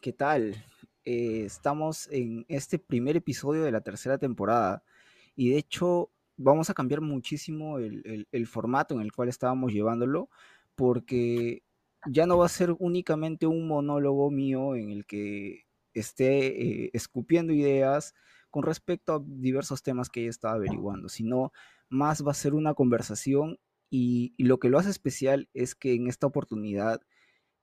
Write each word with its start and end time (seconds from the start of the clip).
¿qué 0.00 0.12
tal? 0.12 0.64
Eh, 1.04 1.44
estamos 1.44 2.08
en 2.10 2.46
este 2.48 2.78
primer 2.78 3.16
episodio 3.16 3.62
de 3.62 3.72
la 3.72 3.82
tercera 3.82 4.18
temporada 4.18 4.82
y 5.36 5.50
de 5.50 5.58
hecho 5.58 6.10
vamos 6.36 6.70
a 6.70 6.74
cambiar 6.74 7.02
muchísimo 7.02 7.78
el, 7.78 8.46
formato 8.46 8.94
en 8.94 9.02
el 9.02 9.12
cual 9.12 9.28
estábamos 9.28 9.72
llevándolo 9.72 10.30
porque 10.74 11.62
ya 12.06 12.26
no 12.26 12.38
va 12.38 12.46
a 12.46 12.48
ser 12.48 12.74
únicamente 12.78 13.46
un 13.46 13.68
monólogo 13.68 14.30
mío 14.30 14.74
en 14.74 14.90
el 14.90 15.04
que 15.06 15.66
esté 15.92 16.86
eh, 16.86 16.90
escupiendo 16.94 17.52
ideas 17.52 18.14
con 18.50 18.62
respecto 18.62 19.14
a 19.14 19.22
diversos 19.24 19.82
temas 19.82 20.08
que 20.08 20.22
ella 20.22 20.30
estaba 20.30 20.54
averiguando, 20.54 21.08
sino 21.08 21.52
más 21.88 22.26
va 22.26 22.30
a 22.30 22.34
ser 22.34 22.54
una 22.54 22.74
conversación 22.74 23.58
y, 23.90 24.32
y 24.38 24.44
lo 24.44 24.58
que 24.58 24.70
lo 24.70 24.78
hace 24.78 24.90
especial 24.90 25.48
es 25.52 25.74
que 25.74 25.94
en 25.94 26.08
esta 26.08 26.26
oportunidad 26.26 27.02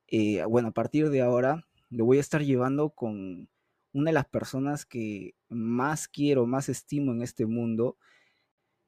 eh, 0.08 0.44
bueno, 0.45 0.69
a 0.69 0.72
partir 0.72 1.09
de 1.09 1.22
ahora 1.22 1.66
lo 1.89 2.05
voy 2.05 2.17
a 2.17 2.21
estar 2.21 2.43
llevando 2.43 2.89
con 2.91 3.49
una 3.93 4.11
de 4.11 4.13
las 4.13 4.25
personas 4.27 4.85
que 4.85 5.35
más 5.49 6.07
quiero, 6.07 6.45
más 6.47 6.69
estimo 6.69 7.11
en 7.13 7.21
este 7.21 7.45
mundo, 7.45 7.97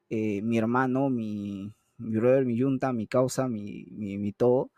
eh, 0.09 0.41
mi 0.41 0.57
hermano, 0.57 1.09
mi, 1.09 1.71
mi 1.97 2.15
brother, 2.17 2.45
mi 2.45 2.55
yunta, 2.57 2.93
mi 2.93 3.07
causa, 3.07 3.47
mi, 3.47 3.85
mi, 3.91 4.31
todo, 4.33 4.71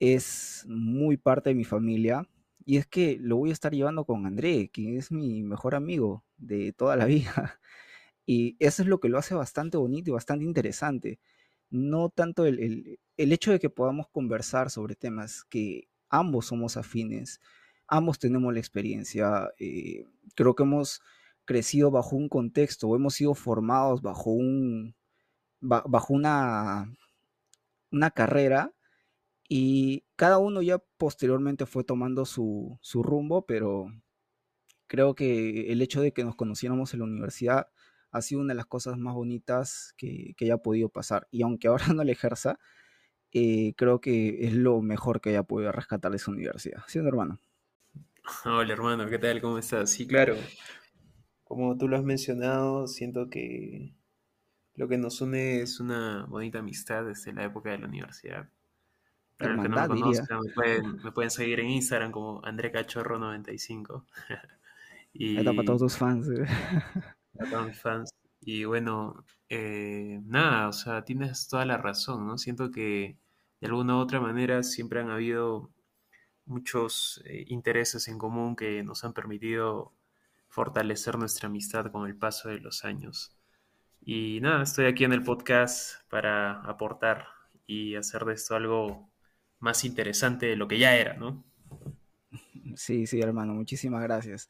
es 0.00 0.64
muy 0.68 1.16
parte 1.18 1.50
de 1.50 1.54
mi 1.56 1.64
familia. 1.64 2.28
Y 2.66 2.78
es 2.78 2.86
que 2.86 3.18
lo 3.20 3.36
voy 3.38 3.50
a 3.50 3.54
estar 3.54 3.72
llevando 3.74 4.04
con 4.06 4.26
André, 4.26 4.70
quien 4.72 4.96
es 4.98 5.12
mi 5.12 5.42
mejor 5.44 5.74
amigo 5.74 6.24
de 6.38 6.72
toda 6.74 6.96
la 6.96 7.04
vida. 7.06 7.60
Y 8.26 8.56
eso 8.60 8.82
es 8.82 8.88
lo 8.88 9.00
que 9.00 9.08
lo 9.08 9.18
hace 9.18 9.34
bastante 9.34 9.76
bonito 9.78 10.10
y 10.10 10.14
bastante 10.14 10.44
interesante. 10.44 11.20
No 11.70 12.10
tanto 12.10 12.46
el, 12.46 12.60
el- 12.60 13.00
el 13.16 13.32
hecho 13.32 13.52
de 13.52 13.60
que 13.60 13.70
podamos 13.70 14.08
conversar 14.10 14.70
sobre 14.70 14.96
temas 14.96 15.44
que 15.44 15.88
ambos 16.10 16.46
somos 16.46 16.76
afines, 16.76 17.40
ambos 17.86 18.18
tenemos 18.18 18.52
la 18.52 18.60
experiencia, 18.60 19.50
eh, 19.58 20.04
creo 20.34 20.54
que 20.54 20.62
hemos 20.64 21.00
crecido 21.44 21.90
bajo 21.90 22.16
un 22.16 22.28
contexto 22.28 22.94
hemos 22.96 23.14
sido 23.14 23.34
formados 23.34 24.02
bajo 24.02 24.30
un, 24.30 24.94
ba- 25.60 25.84
bajo 25.88 26.14
una, 26.14 26.92
una 27.90 28.10
carrera 28.10 28.74
y 29.48 30.04
cada 30.16 30.38
uno 30.38 30.62
ya 30.62 30.78
posteriormente 30.98 31.66
fue 31.66 31.84
tomando 31.84 32.26
su, 32.26 32.78
su 32.82 33.02
rumbo, 33.02 33.46
pero 33.46 33.88
creo 34.86 35.14
que 35.14 35.72
el 35.72 35.82
hecho 35.82 36.00
de 36.00 36.12
que 36.12 36.24
nos 36.24 36.36
conociéramos 36.36 36.92
en 36.94 37.00
la 37.00 37.06
universidad 37.06 37.68
ha 38.10 38.22
sido 38.22 38.40
una 38.40 38.54
de 38.54 38.56
las 38.58 38.66
cosas 38.66 38.98
más 38.98 39.14
bonitas 39.14 39.94
que, 39.96 40.34
que 40.36 40.46
haya 40.46 40.58
podido 40.58 40.88
pasar. 40.88 41.28
Y 41.30 41.42
aunque 41.42 41.68
ahora 41.68 41.86
no 41.94 42.04
la 42.04 42.12
ejerza, 42.12 42.58
eh, 43.32 43.74
creo 43.76 44.00
que 44.00 44.46
es 44.46 44.54
lo 44.54 44.80
mejor 44.80 45.20
que 45.20 45.30
haya 45.30 45.42
podido 45.42 45.72
rescatar 45.72 46.10
de 46.10 46.16
esa 46.16 46.30
universidad. 46.30 46.82
¿Sí, 46.86 46.98
hermano? 46.98 47.40
Hola 48.44 48.72
hermano, 48.72 49.08
¿qué 49.08 49.18
tal? 49.18 49.40
¿Cómo 49.40 49.58
estás? 49.58 49.90
Sí, 49.90 50.06
claro, 50.06 50.36
como 51.44 51.76
tú 51.78 51.88
lo 51.88 51.96
has 51.96 52.04
mencionado, 52.04 52.86
siento 52.86 53.30
que 53.30 53.94
lo 54.74 54.86
que 54.86 54.98
nos 54.98 55.20
une 55.20 55.62
es 55.62 55.80
una 55.80 56.26
bonita 56.28 56.58
amistad 56.58 57.04
desde 57.06 57.32
la 57.32 57.44
época 57.44 57.70
de 57.70 57.78
la 57.78 57.86
universidad. 57.86 58.48
Para 59.38 59.54
los 59.54 59.62
que 59.62 59.68
no 59.68 59.80
me 59.80 59.88
conozcan, 59.88 60.40
me 60.40 60.52
pueden, 60.52 60.96
me 61.02 61.12
pueden 61.12 61.30
seguir 61.30 61.60
en 61.60 61.70
Instagram 61.70 62.12
como 62.12 62.44
André 62.44 62.72
Cachorro95 62.72 64.04
Ahí 65.14 65.38
está 65.38 65.52
para 65.52 65.64
todos 65.64 65.80
y 65.80 65.84
tus 65.84 65.96
fans. 65.96 66.28
¿eh? 66.28 66.44
a 67.40 67.50
todos 67.50 67.66
mis 67.66 67.80
fans. 67.80 68.10
Y 68.50 68.64
bueno, 68.64 69.26
eh, 69.50 70.22
nada, 70.24 70.68
o 70.68 70.72
sea, 70.72 71.04
tienes 71.04 71.48
toda 71.48 71.66
la 71.66 71.76
razón, 71.76 72.26
¿no? 72.26 72.38
Siento 72.38 72.70
que 72.70 73.18
de 73.60 73.66
alguna 73.66 73.96
u 73.96 73.98
otra 73.98 74.20
manera 74.20 74.62
siempre 74.62 75.00
han 75.00 75.10
habido 75.10 75.70
muchos 76.46 77.20
eh, 77.26 77.44
intereses 77.48 78.08
en 78.08 78.16
común 78.16 78.56
que 78.56 78.82
nos 78.82 79.04
han 79.04 79.12
permitido 79.12 79.92
fortalecer 80.48 81.18
nuestra 81.18 81.48
amistad 81.48 81.92
con 81.92 82.06
el 82.06 82.16
paso 82.16 82.48
de 82.48 82.58
los 82.60 82.86
años. 82.86 83.36
Y 84.00 84.40
nada, 84.40 84.62
estoy 84.62 84.86
aquí 84.86 85.04
en 85.04 85.12
el 85.12 85.24
podcast 85.24 86.08
para 86.08 86.62
aportar 86.62 87.26
y 87.66 87.96
hacer 87.96 88.24
de 88.24 88.32
esto 88.32 88.54
algo 88.56 89.10
más 89.58 89.84
interesante 89.84 90.46
de 90.46 90.56
lo 90.56 90.68
que 90.68 90.78
ya 90.78 90.96
era, 90.96 91.18
¿no? 91.18 91.44
Sí, 92.76 93.06
sí, 93.06 93.20
hermano, 93.20 93.52
muchísimas 93.52 94.02
gracias. 94.02 94.48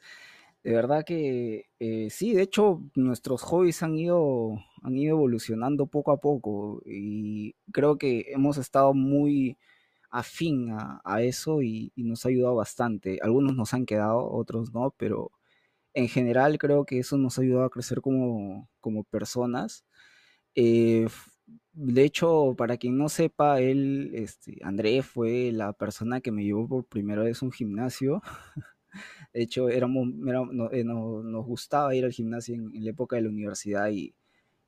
De 0.65 0.73
verdad 0.73 1.05
que 1.05 1.67
eh, 1.79 2.09
sí, 2.11 2.35
de 2.35 2.43
hecho, 2.43 2.83
nuestros 2.95 3.43
hobbies 3.43 3.83
han 3.83 3.97
ido, 3.97 4.59
han 4.83 4.99
ido 4.99 5.17
evolucionando 5.17 5.87
poco 5.87 6.13
a 6.13 6.21
poco 6.21 6.83
y 6.85 7.55
creo 7.73 7.97
que 7.99 8.27
hemos 8.33 8.59
estado 8.59 8.93
muy 8.95 9.57
afín 10.11 10.71
a, 10.73 11.23
eso 11.23 11.63
y, 11.63 11.93
nos 11.97 12.25
ha 12.27 12.31
ayudado 12.31 12.57
bastante. 12.57 13.19
Algunos 13.23 13.55
nos 13.57 13.75
han 13.75 13.87
quedado, 13.87 14.31
otros 14.31 14.73
no, 14.73 14.95
pero 14.99 15.33
en 15.95 16.09
general 16.09 16.59
creo 16.59 16.85
que 16.87 16.99
eso 17.01 17.19
nos 17.19 17.39
ha 17.39 17.43
ayudado 17.43 17.65
a 17.67 17.71
crecer 17.71 18.01
como, 18.01 18.69
como 18.81 19.05
personas. 19.05 19.85
Eh, 20.55 21.09
de 21.73 22.05
hecho, 22.05 22.55
para 22.59 22.77
quien 22.79 22.99
no 22.99 23.09
sepa, 23.09 23.61
él, 23.61 24.13
este, 24.15 24.59
André 24.65 25.03
fue 25.03 25.53
la 25.53 25.73
persona 25.73 26.21
que 26.21 26.33
me 26.33 26.45
llevó 26.45 26.69
por 26.69 26.85
primera 26.87 27.23
vez 27.23 27.43
a 27.43 27.47
un 27.47 27.53
gimnasio. 27.53 28.23
De 29.33 29.43
hecho, 29.43 29.69
éramos, 29.69 30.09
no- 30.15 30.71
eh, 30.73 30.85
no- 30.85 31.23
nos 31.23 31.47
gustaba 31.47 31.95
ir 31.95 32.05
al 32.05 32.13
gimnasio 32.13 32.55
en, 32.55 32.71
la 32.85 32.91
época 32.91 33.17
de 33.17 33.23
la 33.23 33.29
universidad 33.29 33.91
y, 33.91 34.15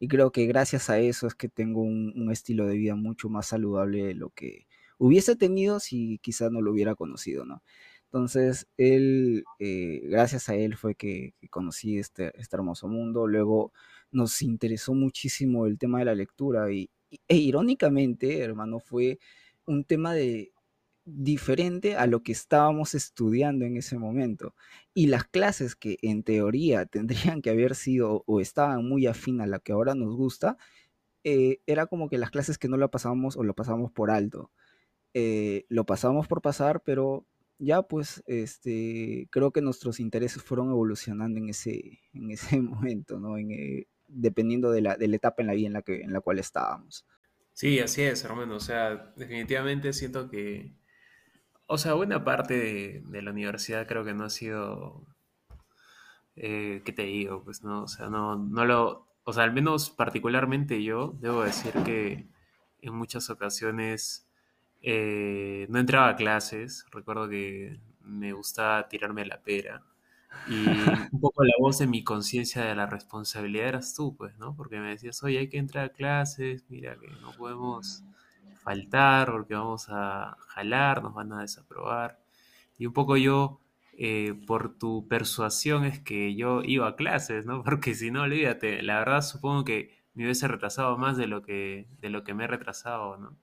creo 0.09 0.33
que 0.33 0.47
gracias 0.47 0.91
a 0.91 0.99
eso 0.99 1.27
es 1.27 1.35
que 1.35 1.49
tengo 1.49 1.83
un, 1.83 2.31
estilo 2.33 2.67
de 2.67 2.77
vida 2.77 2.95
mucho 2.97 3.29
más 3.29 3.49
saludable 3.49 4.05
de 4.05 4.15
lo 4.15 4.31
que 4.31 4.67
hubiese 4.99 5.37
tenido 5.37 5.81
si 5.81 6.19
quizás 6.23 6.51
no 6.53 6.63
lo 6.63 6.73
hubiera 6.73 6.95
conocido, 6.95 7.45
¿no? 7.45 7.63
Entonces, 8.07 8.67
él, 8.77 9.45
eh, 9.61 10.01
gracias 10.05 10.49
a 10.49 10.57
él 10.57 10.77
fue 10.77 10.95
que, 10.97 11.35
que 11.41 11.49
conocí 11.49 11.99
este, 11.99 12.33
este 12.41 12.57
hermoso 12.57 12.89
mundo. 12.89 13.27
Luego 13.29 13.73
nos 14.11 14.43
interesó 14.43 14.95
muchísimo 14.95 15.67
el 15.67 15.79
tema 15.79 16.01
de 16.01 16.07
la 16.07 16.15
lectura 16.17 16.73
y, 16.73 16.91
y- 17.11 17.21
e 17.29 17.37
irónicamente, 17.37 18.41
hermano, 18.41 18.81
fue 18.81 19.19
un 19.67 19.85
tema 19.85 20.13
de 20.15 20.53
diferente 21.05 21.97
a 21.97 22.07
lo 22.07 22.23
que 22.23 22.33
estábamos 22.33 22.95
estudiando 22.95 23.65
en 23.65 23.77
ese 23.77 23.99
momento. 23.99 24.55
Y 24.95 25.07
las 25.07 25.25
clases 25.25 25.77
que 25.77 25.99
en 26.03 26.23
teoría 26.23 26.87
tendrían 27.35 27.43
que 27.43 27.51
haber 27.51 27.75
sido 27.75 28.25
o 28.27 28.41
estaban 28.41 28.89
muy 28.89 29.07
afín 29.07 29.41
a 29.41 29.47
la 29.47 29.61
que 29.61 29.73
ahora 29.73 29.95
nos 29.95 30.15
gusta, 30.17 30.57
eh, 31.25 31.61
era 31.67 31.87
como 31.87 32.09
que 32.09 32.19
las 32.19 32.31
clases 32.31 32.59
que 32.59 32.69
no 32.69 32.77
la 32.77 32.89
pasábamos 32.89 33.37
o 33.37 33.45
lo 33.45 33.55
pasábamos 33.55 33.93
por 33.93 34.11
alto. 34.11 34.51
Eh, 35.15 35.67
lo 35.69 35.85
pasábamos 35.87 36.29
por 36.29 36.41
pasar, 36.43 36.83
pero 36.83 37.27
ya 37.59 37.83
pues 37.83 38.23
este, 38.27 39.29
creo 39.31 39.51
que 39.53 39.61
nuestros 39.61 40.01
intereses 40.01 40.43
fueron 40.43 40.71
evolucionando 40.71 41.39
en 41.39 41.51
ese, 41.51 42.01
en 42.13 42.31
ese 42.31 42.61
momento, 42.61 43.19
¿no? 43.21 43.37
En, 43.39 43.51
eh, 43.51 43.87
dependiendo 44.09 44.71
de 44.71 44.81
la, 44.81 44.97
de 44.97 45.09
la 45.09 45.17
etapa 45.17 45.43
en 45.43 45.49
la 45.49 45.55
vida 45.55 45.67
en 45.69 45.73
la, 45.75 45.83
que, 45.83 46.01
en 46.03 46.13
la 46.13 46.21
cual 46.21 46.39
estábamos. 46.39 47.07
Sí, 47.53 47.79
así 47.79 48.03
es, 48.03 48.25
hermano. 48.25 48.57
O 48.57 48.61
sea, 48.61 49.13
definitivamente 49.17 49.93
siento 49.93 50.29
que, 50.29 50.75
o 51.73 51.79
sea, 51.79 51.95
buena 51.95 52.25
parte 52.25 52.55
de, 52.55 53.03
de 53.07 53.23
la 53.23 53.31
universidad 53.31 53.87
creo 53.87 54.05
que 54.05 54.15
no 54.15 54.25
ha 54.25 54.31
sido 54.31 55.07
eh, 56.37 56.83
¿qué 56.85 56.93
te 56.93 57.03
digo? 57.03 57.43
Pues 57.45 57.63
no, 57.65 57.83
o 57.85 57.89
sea, 57.89 58.09
no, 58.09 58.37
no 58.37 58.65
lo, 58.65 59.07
o 59.25 59.33
sea, 59.33 59.45
al 59.45 59.53
menos 59.53 59.91
particularmente 59.91 60.83
yo, 60.83 61.15
debo 61.21 61.43
decir 61.43 61.73
que 61.85 62.29
en 62.81 62.95
muchas 62.95 63.31
ocasiones 63.31 64.27
eh, 64.83 65.67
no 65.69 65.79
entraba 65.79 66.09
a 66.09 66.17
clases, 66.17 66.87
recuerdo 66.93 67.29
que 67.29 67.81
me 68.01 68.33
gustaba 68.33 68.89
tirarme 68.89 69.27
la 69.27 69.43
pera 69.43 69.83
y 70.49 70.67
un 71.13 71.21
poco 71.21 71.45
la 71.45 71.53
voz 71.59 71.79
de 71.79 71.87
mi 71.87 72.05
conciencia 72.05 72.65
de 72.65 72.75
la 72.75 72.87
responsabilidad 72.87 73.69
eras 73.69 73.95
tú, 73.95 74.17
pues, 74.17 74.39
¿no? 74.39 74.57
Porque 74.57 74.81
me 74.81 74.91
decías, 74.91 75.23
oye, 75.23 75.39
hay 75.39 75.49
que 75.49 75.59
entrar 75.59 75.87
a 75.87 75.93
clases, 75.93 76.65
mira 76.71 76.97
que 76.99 77.09
no 77.21 77.33
podemos 77.33 78.03
faltar 78.63 79.31
porque 79.31 79.55
vamos 79.55 79.87
a 79.89 80.37
jalar, 80.49 81.03
nos 81.03 81.15
van 81.15 81.33
a 81.33 81.41
desaprobar. 81.41 82.21
Y 82.79 82.87
un 82.87 82.93
poco 82.93 83.17
yo, 83.17 83.61
eh, 83.99 84.35
por 84.47 84.79
tu 84.79 85.07
persuasión, 85.09 85.85
es 85.85 86.01
que 86.01 86.35
yo 86.35 86.63
iba 86.65 86.89
a 86.89 86.97
clases, 86.97 87.47
¿no? 87.47 87.63
Porque 87.65 87.95
si 87.95 88.11
no, 88.11 88.23
olvídate, 88.23 88.83
la 88.83 88.99
verdad 88.99 89.23
supongo 89.23 89.65
que 89.65 89.99
me 90.15 90.25
hubiese 90.25 90.49
retrasado 90.49 90.97
más 90.99 91.17
de 91.17 91.27
lo 91.27 91.43
que, 91.43 91.87
de 92.01 92.11
lo 92.11 92.25
que 92.25 92.35
me 92.35 92.45
he 92.45 92.47
retrasado, 92.47 93.17
¿no? 93.19 93.37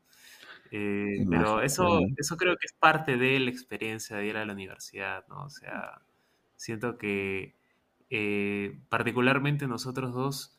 Eh, 0.72 1.26
pero 1.30 1.62
eso, 1.62 2.02
eso 2.18 2.36
creo 2.36 2.58
que 2.58 2.66
es 2.66 2.74
parte 2.74 3.16
de 3.18 3.40
la 3.40 3.50
experiencia 3.50 4.18
de 4.18 4.28
ir 4.28 4.38
a 4.38 4.46
la 4.46 4.54
universidad, 4.54 5.26
¿no? 5.30 5.46
O 5.46 5.50
sea, 5.50 6.02
siento 6.58 6.98
que 6.98 7.56
eh, 8.10 8.80
particularmente 8.90 9.68
nosotros 9.68 10.14
dos 10.14 10.57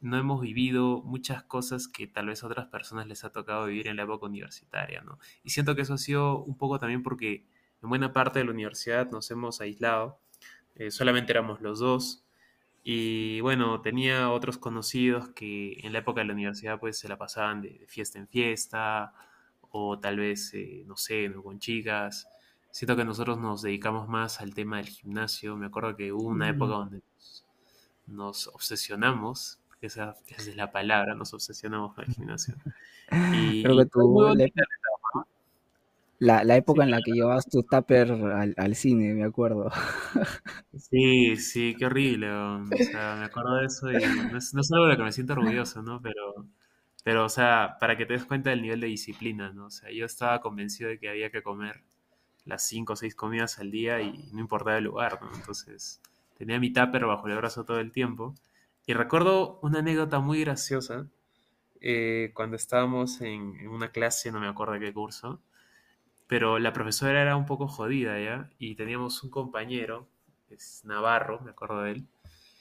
no 0.00 0.16
hemos 0.18 0.40
vivido 0.40 1.02
muchas 1.02 1.42
cosas 1.42 1.88
que 1.88 2.06
tal 2.06 2.26
vez 2.26 2.42
a 2.42 2.46
otras 2.46 2.66
personas 2.66 3.06
les 3.06 3.24
ha 3.24 3.30
tocado 3.30 3.66
vivir 3.66 3.88
en 3.88 3.96
la 3.96 4.04
época 4.04 4.26
universitaria, 4.26 5.02
¿no? 5.02 5.18
Y 5.44 5.50
siento 5.50 5.76
que 5.76 5.82
eso 5.82 5.94
ha 5.94 5.98
sido 5.98 6.42
un 6.42 6.56
poco 6.56 6.78
también 6.78 7.02
porque 7.02 7.46
en 7.82 7.88
buena 7.88 8.12
parte 8.12 8.38
de 8.38 8.44
la 8.44 8.52
universidad 8.52 9.10
nos 9.10 9.30
hemos 9.30 9.60
aislado, 9.60 10.20
eh, 10.76 10.90
solamente 10.90 11.32
éramos 11.32 11.60
los 11.60 11.78
dos. 11.78 12.24
Y 12.82 13.40
bueno, 13.42 13.82
tenía 13.82 14.30
otros 14.30 14.58
conocidos 14.58 15.28
que 15.30 15.80
en 15.82 15.92
la 15.92 15.98
época 15.98 16.22
de 16.22 16.26
la 16.28 16.32
universidad 16.32 16.80
pues 16.80 16.98
se 16.98 17.08
la 17.08 17.18
pasaban 17.18 17.60
de, 17.60 17.70
de 17.70 17.86
fiesta 17.86 18.18
en 18.18 18.26
fiesta, 18.28 19.12
o 19.70 19.98
tal 19.98 20.18
vez, 20.18 20.52
eh, 20.54 20.84
no 20.86 20.96
sé, 20.96 21.28
¿no? 21.28 21.42
con 21.42 21.58
chicas. 21.58 22.28
siento 22.70 22.96
que 22.96 23.04
nosotros 23.04 23.38
nos 23.38 23.62
dedicamos 23.62 24.08
más 24.08 24.40
al 24.40 24.54
tema 24.54 24.78
del 24.78 24.88
gimnasio. 24.88 25.56
Me 25.56 25.66
acuerdo 25.66 25.96
que 25.96 26.12
hubo 26.12 26.28
una 26.28 26.48
época 26.48 26.74
donde 26.74 27.02
nos, 28.06 28.48
obsesionamos, 28.48 29.59
esa, 29.86 30.16
esa, 30.28 30.50
es 30.50 30.56
la 30.56 30.70
palabra, 30.70 31.14
nos 31.14 31.32
obsesionamos 31.34 31.94
con 31.94 32.04
el 32.04 32.14
gimnasio. 32.14 32.54
Y, 33.32 33.64
Creo 33.64 33.76
que 33.76 33.86
tú, 33.86 34.36
la, 36.20 36.44
la, 36.44 36.56
época 36.56 36.84
en 36.84 36.92
la 36.92 37.00
que 37.04 37.10
llevabas 37.10 37.48
tu 37.48 37.64
tupper 37.64 38.12
al, 38.12 38.54
al, 38.56 38.74
cine, 38.76 39.14
me 39.14 39.24
acuerdo. 39.24 39.68
Sí, 40.78 41.36
sí, 41.36 41.74
qué 41.76 41.86
horrible. 41.86 42.30
O 42.30 42.64
sea, 42.66 43.16
me 43.18 43.24
acuerdo 43.24 43.56
de 43.56 43.66
eso 43.66 43.90
y 43.90 43.94
no 44.30 44.38
es, 44.38 44.54
no 44.54 44.60
es 44.60 44.70
algo 44.70 44.84
de 44.84 44.92
lo 44.92 44.96
que 44.98 45.02
me 45.02 45.12
siento 45.12 45.32
orgulloso, 45.32 45.82
¿no? 45.82 46.00
Pero 46.00 46.46
pero, 47.02 47.24
o 47.24 47.28
sea, 47.28 47.76
para 47.80 47.96
que 47.96 48.06
te 48.06 48.12
des 48.14 48.24
cuenta 48.24 48.50
del 48.50 48.62
nivel 48.62 48.80
de 48.80 48.88
disciplina, 48.88 49.52
¿no? 49.52 49.66
O 49.66 49.70
sea, 49.70 49.90
yo 49.90 50.04
estaba 50.04 50.40
convencido 50.40 50.90
de 50.90 50.98
que 50.98 51.08
había 51.08 51.30
que 51.30 51.42
comer 51.42 51.82
las 52.44 52.62
cinco 52.66 52.94
o 52.94 52.96
seis 52.96 53.14
comidas 53.14 53.58
al 53.58 53.70
día 53.70 54.00
y 54.02 54.30
no 54.32 54.40
importaba 54.40 54.78
el 54.78 54.84
lugar, 54.84 55.18
¿no? 55.22 55.30
Entonces, 55.34 56.00
tenía 56.36 56.60
mi 56.60 56.72
tupper 56.72 57.06
bajo 57.06 57.26
el 57.28 57.36
brazo 57.36 57.64
todo 57.64 57.80
el 57.80 57.92
tiempo. 57.92 58.34
Y 58.90 58.92
recuerdo 58.92 59.60
una 59.62 59.78
anécdota 59.78 60.18
muy 60.18 60.40
graciosa 60.40 61.06
eh, 61.80 62.32
cuando 62.34 62.56
estábamos 62.56 63.20
en, 63.20 63.54
en, 63.60 63.68
una 63.68 63.92
clase, 63.92 64.32
no 64.32 64.40
me 64.40 64.48
acuerdo 64.48 64.72
de 64.72 64.80
qué 64.80 64.92
curso, 64.92 65.40
pero 66.26 66.58
la 66.58 66.72
profesora 66.72 67.22
era 67.22 67.36
un 67.36 67.46
poco 67.46 67.68
jodida, 67.68 68.18
¿ya? 68.18 68.50
Y 68.58 68.74
teníamos 68.74 69.22
un 69.22 69.30
compañero, 69.30 70.08
es 70.48 70.84
Navarro, 70.84 71.38
me 71.40 71.52
acuerdo 71.52 71.82
de 71.82 71.92
él, 71.92 72.08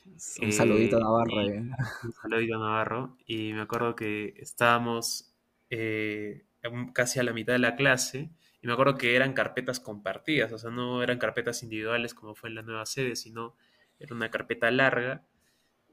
un 0.06 0.52
saludito 0.52 0.98
a 0.98 1.00
Navarro. 1.00 1.42
Eh. 1.42 1.64
Un 2.04 2.14
saludito 2.14 2.56
a 2.58 2.60
Navarro. 2.60 3.18
Y 3.26 3.54
me 3.54 3.62
acuerdo 3.62 3.96
que 3.96 4.36
estábamos 4.38 5.34
eh, 5.72 6.46
casi 6.94 7.20
a 7.20 7.24
la 7.24 7.34
mitad 7.34 7.54
de 7.54 7.60
la 7.60 7.76
clase. 7.76 8.30
Y 8.62 8.68
me 8.68 8.74
acuerdo 8.74 9.00
que 9.00 9.16
eran 9.16 9.34
carpetas 9.34 9.80
compartidas, 9.80 10.52
o 10.52 10.60
sea, 10.60 10.70
no 10.70 11.02
eran 11.02 11.18
carpetas 11.18 11.64
individuales 11.64 12.14
como 12.14 12.36
fue 12.36 12.50
en 12.50 12.56
la 12.56 12.62
nueva 12.62 12.86
sede, 12.86 13.16
sino 13.16 13.56
era 14.00 14.14
una 14.14 14.30
carpeta 14.30 14.70
larga. 14.70 15.24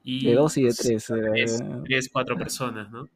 Y, 0.08 0.25
de 0.25 0.35
dos 0.37 0.56
y 0.56 0.62
de 0.62 0.73
tres. 0.73 1.12
Tres, 1.85 2.08
cuatro 2.12 2.38
personas, 2.38 2.93
¿no? 2.93 3.08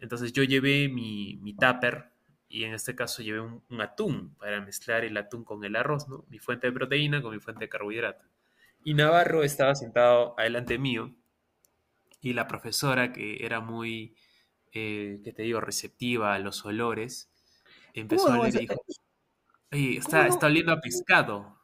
Entonces 0.00 0.32
yo 0.32 0.42
llevé 0.42 0.88
mi, 0.88 1.36
mi 1.36 1.54
tupper 1.54 2.10
y 2.48 2.64
en 2.64 2.74
este 2.74 2.96
caso 2.96 3.22
llevé 3.22 3.38
un, 3.38 3.62
un, 3.70 3.80
atún 3.80 4.34
para 4.34 4.60
mezclar 4.60 5.04
el 5.04 5.16
atún 5.16 5.44
con 5.44 5.62
el 5.62 5.76
arroz, 5.76 6.08
¿no? 6.08 6.24
Mi 6.28 6.40
fuente 6.40 6.66
de 6.66 6.72
proteína 6.72 7.22
con 7.22 7.32
mi 7.32 7.38
fuente 7.38 7.66
de 7.66 7.68
carbohidrato. 7.68 8.24
Y 8.82 8.94
Navarro 8.94 9.44
estaba 9.44 9.76
sentado 9.76 10.34
adelante 10.36 10.78
mío 10.78 11.14
y 12.20 12.32
la 12.32 12.48
profesora, 12.48 13.12
que 13.12 13.44
era 13.46 13.60
muy, 13.60 14.16
eh, 14.72 15.20
¿qué 15.22 15.32
te 15.32 15.42
digo?, 15.42 15.60
receptiva 15.60 16.34
a 16.34 16.40
los 16.40 16.64
olores, 16.64 17.30
empezó 17.94 18.32
a 18.32 18.38
leer 18.38 18.54
y 18.56 18.58
dijo, 18.58 18.84
oye, 19.70 19.98
está, 19.98 20.26
está 20.26 20.46
oliendo 20.46 20.72
a 20.72 20.80
pescado. 20.80 21.55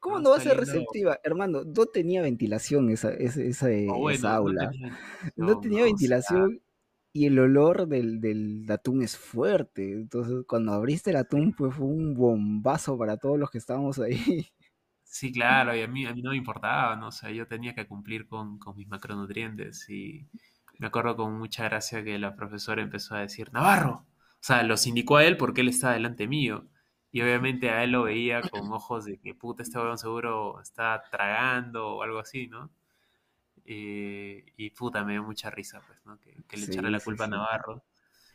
¿Cómo 0.00 0.20
no, 0.20 0.30
va 0.30 0.36
a 0.36 0.40
ser 0.40 0.56
receptiva? 0.56 1.18
Hermano, 1.24 1.62
no 1.64 1.86
tenía 1.86 2.22
ventilación 2.22 2.90
esa, 2.90 3.12
esa, 3.12 3.42
esa, 3.70 4.34
aula. 4.34 4.70
No 5.36 5.58
tenía, 5.60 5.84
ventilación 5.84 6.60
y 7.12 7.26
el 7.26 7.38
olor 7.38 7.88
del, 7.88 8.20
del, 8.20 8.64
atún 8.70 9.02
es 9.02 9.16
fuerte. 9.16 9.92
Entonces, 9.92 10.44
cuando 10.46 10.72
abriste 10.72 11.10
el 11.10 11.16
atún, 11.16 11.52
pues 11.52 11.74
fue 11.74 11.86
un 11.86 12.14
bombazo 12.14 12.96
para 12.96 13.16
todos 13.16 13.38
los 13.38 13.50
que 13.50 13.58
estábamos 13.58 13.98
ahí. 13.98 14.46
Sí, 15.02 15.32
claro, 15.32 15.74
y 15.74 15.80
a 15.80 15.88
mí, 15.88 16.04
a 16.04 16.14
mí 16.14 16.20
no 16.20 16.30
me 16.30 16.36
importaba, 16.36 16.94
¿no? 16.94 17.08
O 17.08 17.12
sea, 17.12 17.30
yo 17.30 17.46
tenía 17.46 17.74
que 17.74 17.86
cumplir 17.86 18.28
con, 18.28 18.58
con 18.58 18.76
mis 18.76 18.86
macronutrientes 18.86 19.88
y 19.88 20.28
me 20.78 20.86
acuerdo 20.86 21.16
con 21.16 21.36
mucha 21.38 21.64
gracia 21.64 22.04
que 22.04 22.18
la 22.18 22.36
profesora 22.36 22.82
empezó 22.82 23.14
a 23.14 23.20
decir, 23.20 23.50
Navarro, 23.52 24.06
o 24.34 24.40
sea, 24.40 24.62
los 24.62 24.86
indicó 24.86 25.16
a 25.16 25.24
él 25.24 25.36
porque 25.36 25.62
él 25.62 25.68
está 25.68 25.92
delante 25.92 26.28
mío. 26.28 26.68
Y 27.18 27.22
obviamente 27.22 27.68
a 27.70 27.82
él 27.82 27.90
lo 27.90 28.04
veía 28.04 28.40
con 28.42 28.70
ojos 28.72 29.04
de 29.04 29.18
que 29.18 29.34
puta, 29.34 29.64
este 29.64 29.76
huevón 29.76 29.98
seguro 29.98 30.60
está 30.60 31.02
tragando 31.10 31.96
o 31.96 32.02
algo 32.04 32.20
así, 32.20 32.46
¿no? 32.46 32.70
Eh, 33.64 34.52
y 34.56 34.70
puta, 34.70 35.02
me 35.02 35.14
dio 35.14 35.24
mucha 35.24 35.50
risa, 35.50 35.82
pues, 35.84 35.98
¿no? 36.06 36.20
Que, 36.20 36.56
le 36.56 36.66
echara 36.66 36.88
la 36.90 37.00
culpa 37.00 37.24
a 37.24 37.26
Navarro. 37.26 37.82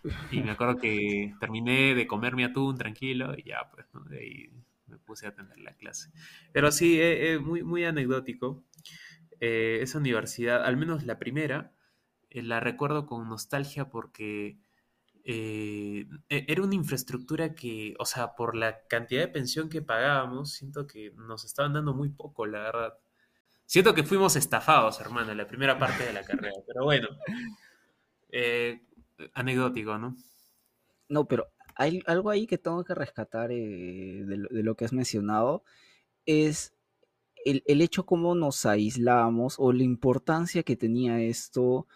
Y 0.33 0.43
me 0.43 0.51
acuerdo 0.51 0.79
que 0.79 1.33
terminé 1.39 1.95
de 1.95 2.05
comer 2.05 2.35
mi 2.35 2.43
atún 2.43 2.77
tranquilo 2.77 3.33
y 3.37 3.43
ya, 3.43 3.69
pues, 3.73 3.87
¿no? 3.93 4.01
De 4.01 4.19
ahí 4.19 4.51
me 4.87 4.97
puse 4.97 5.27
a 5.27 5.29
atender 5.29 5.59
la 5.61 5.75
clase. 5.75 6.11
Pero 6.51 6.69
sí, 6.69 6.99
es 6.99 7.05
eh, 7.05 7.31
eh, 7.31 7.39
muy, 7.39 7.63
muy 7.63 7.85
anecdótico. 7.85 8.65
Eh, 9.39 9.79
esa 9.81 9.97
universidad, 9.97 10.65
al 10.65 10.75
menos 10.75 11.05
la 11.05 11.19
primera, 11.19 11.71
la 12.31 12.59
recuerdo 12.59 13.05
con 13.05 13.29
nostalgia 13.29 13.89
porque 13.89 14.57
e, 15.23 16.07
era 16.29 16.63
una 16.63 16.75
infraestructura 16.75 17.55
que, 17.55 17.93
o 17.99 18.05
sea, 18.05 18.35
por 18.35 18.55
la 18.55 18.85
cantidad 18.87 19.21
de 19.21 19.27
pensión 19.29 19.69
que 19.69 19.81
pagábamos, 19.81 20.51
siento 20.51 20.87
que 20.87 21.11
nos 21.15 21.45
estaban 21.45 21.73
dando 21.73 21.93
muy 21.93 22.09
poco, 22.09 22.45
la 22.45 22.59
verdad. 22.59 22.93
Siento 23.65 23.93
que 23.93 24.03
fuimos 24.03 24.35
estafados, 24.35 24.99
hermano, 24.99 25.31
en 25.31 25.37
la 25.37 25.47
primera 25.47 25.77
parte 25.79 26.03
de 26.05 26.13
la 26.13 26.23
carrera, 26.25 26.55
pero 26.67 26.83
bueno. 26.83 27.07
anecdótico, 29.33 29.97
¿no? 29.97 30.15
No, 31.09 31.27
pero 31.27 31.53
hay 31.75 32.01
algo 32.05 32.29
ahí 32.29 32.47
que 32.47 32.57
tengo 32.57 32.83
que 32.83 32.95
rescatar 32.95 33.51
eh, 33.51 34.23
de, 34.25 34.37
lo, 34.37 34.75
que 34.75 34.85
has 34.85 34.93
mencionado, 34.93 35.63
es 36.25 36.73
el, 37.45 37.81
hecho 37.81 38.05
cómo 38.05 38.35
nos 38.35 38.65
aislamos 38.65 39.55
o 39.59 39.73
la 39.73 39.83
importancia 39.83 40.63
que 40.63 40.77
tenía 40.77 41.21
esto. 41.21 41.87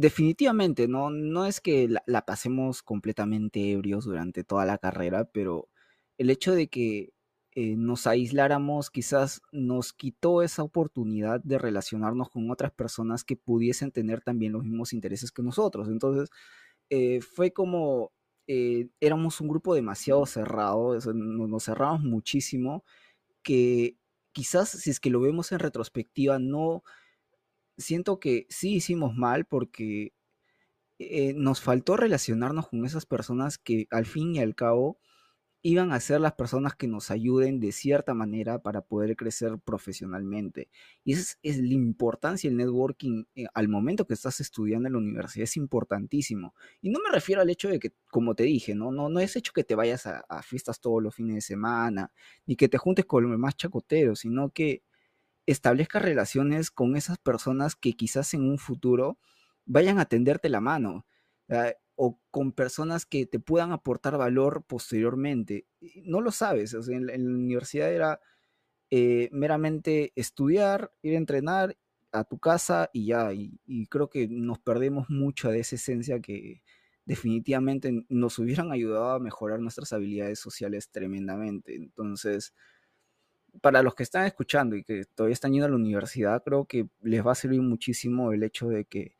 Definitivamente, 0.00 0.86
no, 0.86 1.10
no 1.10 1.44
es 1.44 1.60
que 1.60 1.88
la, 2.06 2.24
pasemos 2.24 2.84
completamente 2.84 3.72
ebrios 3.72 4.04
durante 4.04 4.44
toda 4.44 4.64
la 4.64 4.78
carrera, 4.78 5.24
pero 5.24 5.68
el 6.18 6.30
hecho 6.30 6.54
de 6.54 6.68
que 6.68 7.12
eh, 7.56 7.74
nos 7.76 8.06
aisláramos 8.06 8.90
quizás 8.90 9.42
nos 9.50 9.92
quitó 9.92 10.42
esa 10.42 10.62
oportunidad 10.62 11.40
de 11.42 11.58
relacionarnos 11.58 12.30
con 12.30 12.48
otras 12.48 12.70
personas 12.70 13.24
que 13.24 13.34
pudiesen 13.34 13.90
tener 13.90 14.20
también 14.20 14.52
los 14.52 14.62
mismos 14.62 14.92
intereses 14.92 15.32
que 15.32 15.42
nosotros. 15.42 15.88
Entonces, 15.88 16.30
eh, 16.90 17.20
fue 17.20 17.52
como 17.52 18.12
eh, 18.46 18.90
éramos 19.00 19.40
un 19.40 19.48
grupo 19.48 19.74
demasiado 19.74 20.26
cerrado, 20.26 20.96
nos, 21.12 21.64
cerramos 21.64 22.02
muchísimo, 22.02 22.84
que 23.42 23.96
quizás 24.30 24.68
si 24.68 24.90
es 24.90 25.00
que 25.00 25.10
lo 25.10 25.20
vemos 25.20 25.50
en 25.50 25.58
retrospectiva, 25.58 26.38
no 26.38 26.84
siento 27.78 28.20
que 28.20 28.46
sí 28.50 28.74
hicimos 28.74 29.14
mal 29.16 29.46
porque 29.46 30.12
eh, 30.98 31.32
nos 31.34 31.60
faltó 31.60 31.96
relacionarnos 31.96 32.68
con 32.68 32.84
esas 32.84 33.06
personas 33.06 33.56
que 33.58 33.86
al 33.90 34.04
fin 34.04 34.34
y 34.34 34.40
al 34.40 34.54
cabo 34.54 34.98
iban 35.62 35.92
a 35.92 36.00
ser 36.00 36.20
las 36.20 36.34
personas 36.34 36.76
que 36.76 36.86
nos 36.86 37.10
ayuden 37.10 37.58
de 37.58 37.72
cierta 37.72 38.14
manera 38.14 38.60
para 38.60 38.80
poder 38.80 39.16
crecer 39.16 39.58
profesionalmente. 39.64 40.70
Y 41.04 41.12
esa 41.14 41.36
es, 41.42 41.58
la 41.58 41.74
importancia 41.74 42.48
del 42.48 42.56
networking 42.56 43.24
eh, 43.34 43.46
al 43.54 43.68
momento 43.68 44.06
que 44.06 44.14
estás 44.14 44.40
estudiando 44.40 44.86
en 44.86 44.92
la 44.92 44.98
universidad, 44.98 45.44
es 45.44 45.56
importantísimo. 45.56 46.54
Y 46.80 46.90
no 46.90 47.00
me 47.04 47.10
refiero 47.12 47.42
al 47.42 47.50
hecho 47.50 47.68
de 47.68 47.78
que, 47.80 47.92
como 48.10 48.34
te 48.34 48.44
dije, 48.44 48.74
no, 48.74 48.92
no, 48.92 49.08
no 49.08 49.20
es 49.20 49.34
hecho 49.36 49.52
que 49.52 49.64
te 49.64 49.74
vayas 49.74 50.06
a, 50.06 50.24
fiestas 50.42 50.80
todos 50.80 51.02
los 51.02 51.14
fines 51.14 51.34
de 51.34 51.40
semana, 51.40 52.12
ni 52.46 52.56
que 52.56 52.68
te 52.68 52.78
juntes 52.78 53.04
con 53.04 53.28
los 53.28 53.38
más 53.38 53.56
chacoteros, 53.56 54.20
sino 54.20 54.50
que 54.50 54.82
establezcas 55.48 56.02
relaciones 56.02 56.70
con 56.70 56.94
esas 56.94 57.16
personas 57.18 57.74
que 57.74 57.94
quizás 57.94 58.34
en 58.34 58.42
un 58.42 58.58
futuro 58.58 59.18
vayan 59.64 59.98
a 59.98 60.04
tenderte 60.04 60.50
la 60.50 60.60
mano 60.60 61.06
o 61.96 62.20
con 62.30 62.52
personas 62.52 63.06
que 63.06 63.24
te 63.24 63.40
puedan 63.40 63.72
aportar 63.72 64.18
valor 64.18 64.64
posteriormente. 64.66 65.66
No 66.04 66.20
lo 66.20 66.32
sabes, 66.32 66.74
en, 66.88 67.06
la, 67.06 67.14
universidad 67.14 67.90
era 67.90 68.20
eh, 68.90 69.30
meramente 69.32 70.12
estudiar, 70.16 70.92
ir 71.00 71.14
a 71.14 71.18
entrenar 71.18 71.78
a 72.12 72.24
tu 72.24 72.38
casa 72.38 72.90
y 72.92 73.06
ya, 73.06 73.32
y, 73.32 73.86
creo 73.88 74.10
que 74.10 74.28
nos 74.28 74.58
perdemos 74.58 75.08
mucho 75.08 75.50
de 75.50 75.60
esa 75.60 75.76
esencia 75.76 76.20
que 76.20 76.62
definitivamente 77.06 78.04
nos 78.10 78.38
hubieran 78.38 78.70
ayudado 78.70 79.12
a 79.12 79.18
mejorar 79.18 79.60
nuestras 79.60 79.94
habilidades 79.94 80.38
sociales 80.38 80.90
tremendamente. 80.90 81.74
Entonces, 81.74 82.54
para 83.60 83.82
los 83.82 83.94
que 83.94 84.02
están 84.02 84.26
escuchando 84.26 84.76
y 84.76 84.84
que 84.84 85.04
todavía 85.14 85.34
están 85.34 85.52
yendo 85.52 85.66
a 85.66 85.70
la 85.70 85.76
universidad, 85.76 86.42
creo 86.44 86.66
que 86.66 86.88
les 87.02 87.26
va 87.26 87.32
a 87.32 87.34
servir 87.34 87.62
muchísimo 87.62 88.32
el 88.32 88.42
hecho 88.42 88.68
de 88.68 88.84
que 88.84 89.16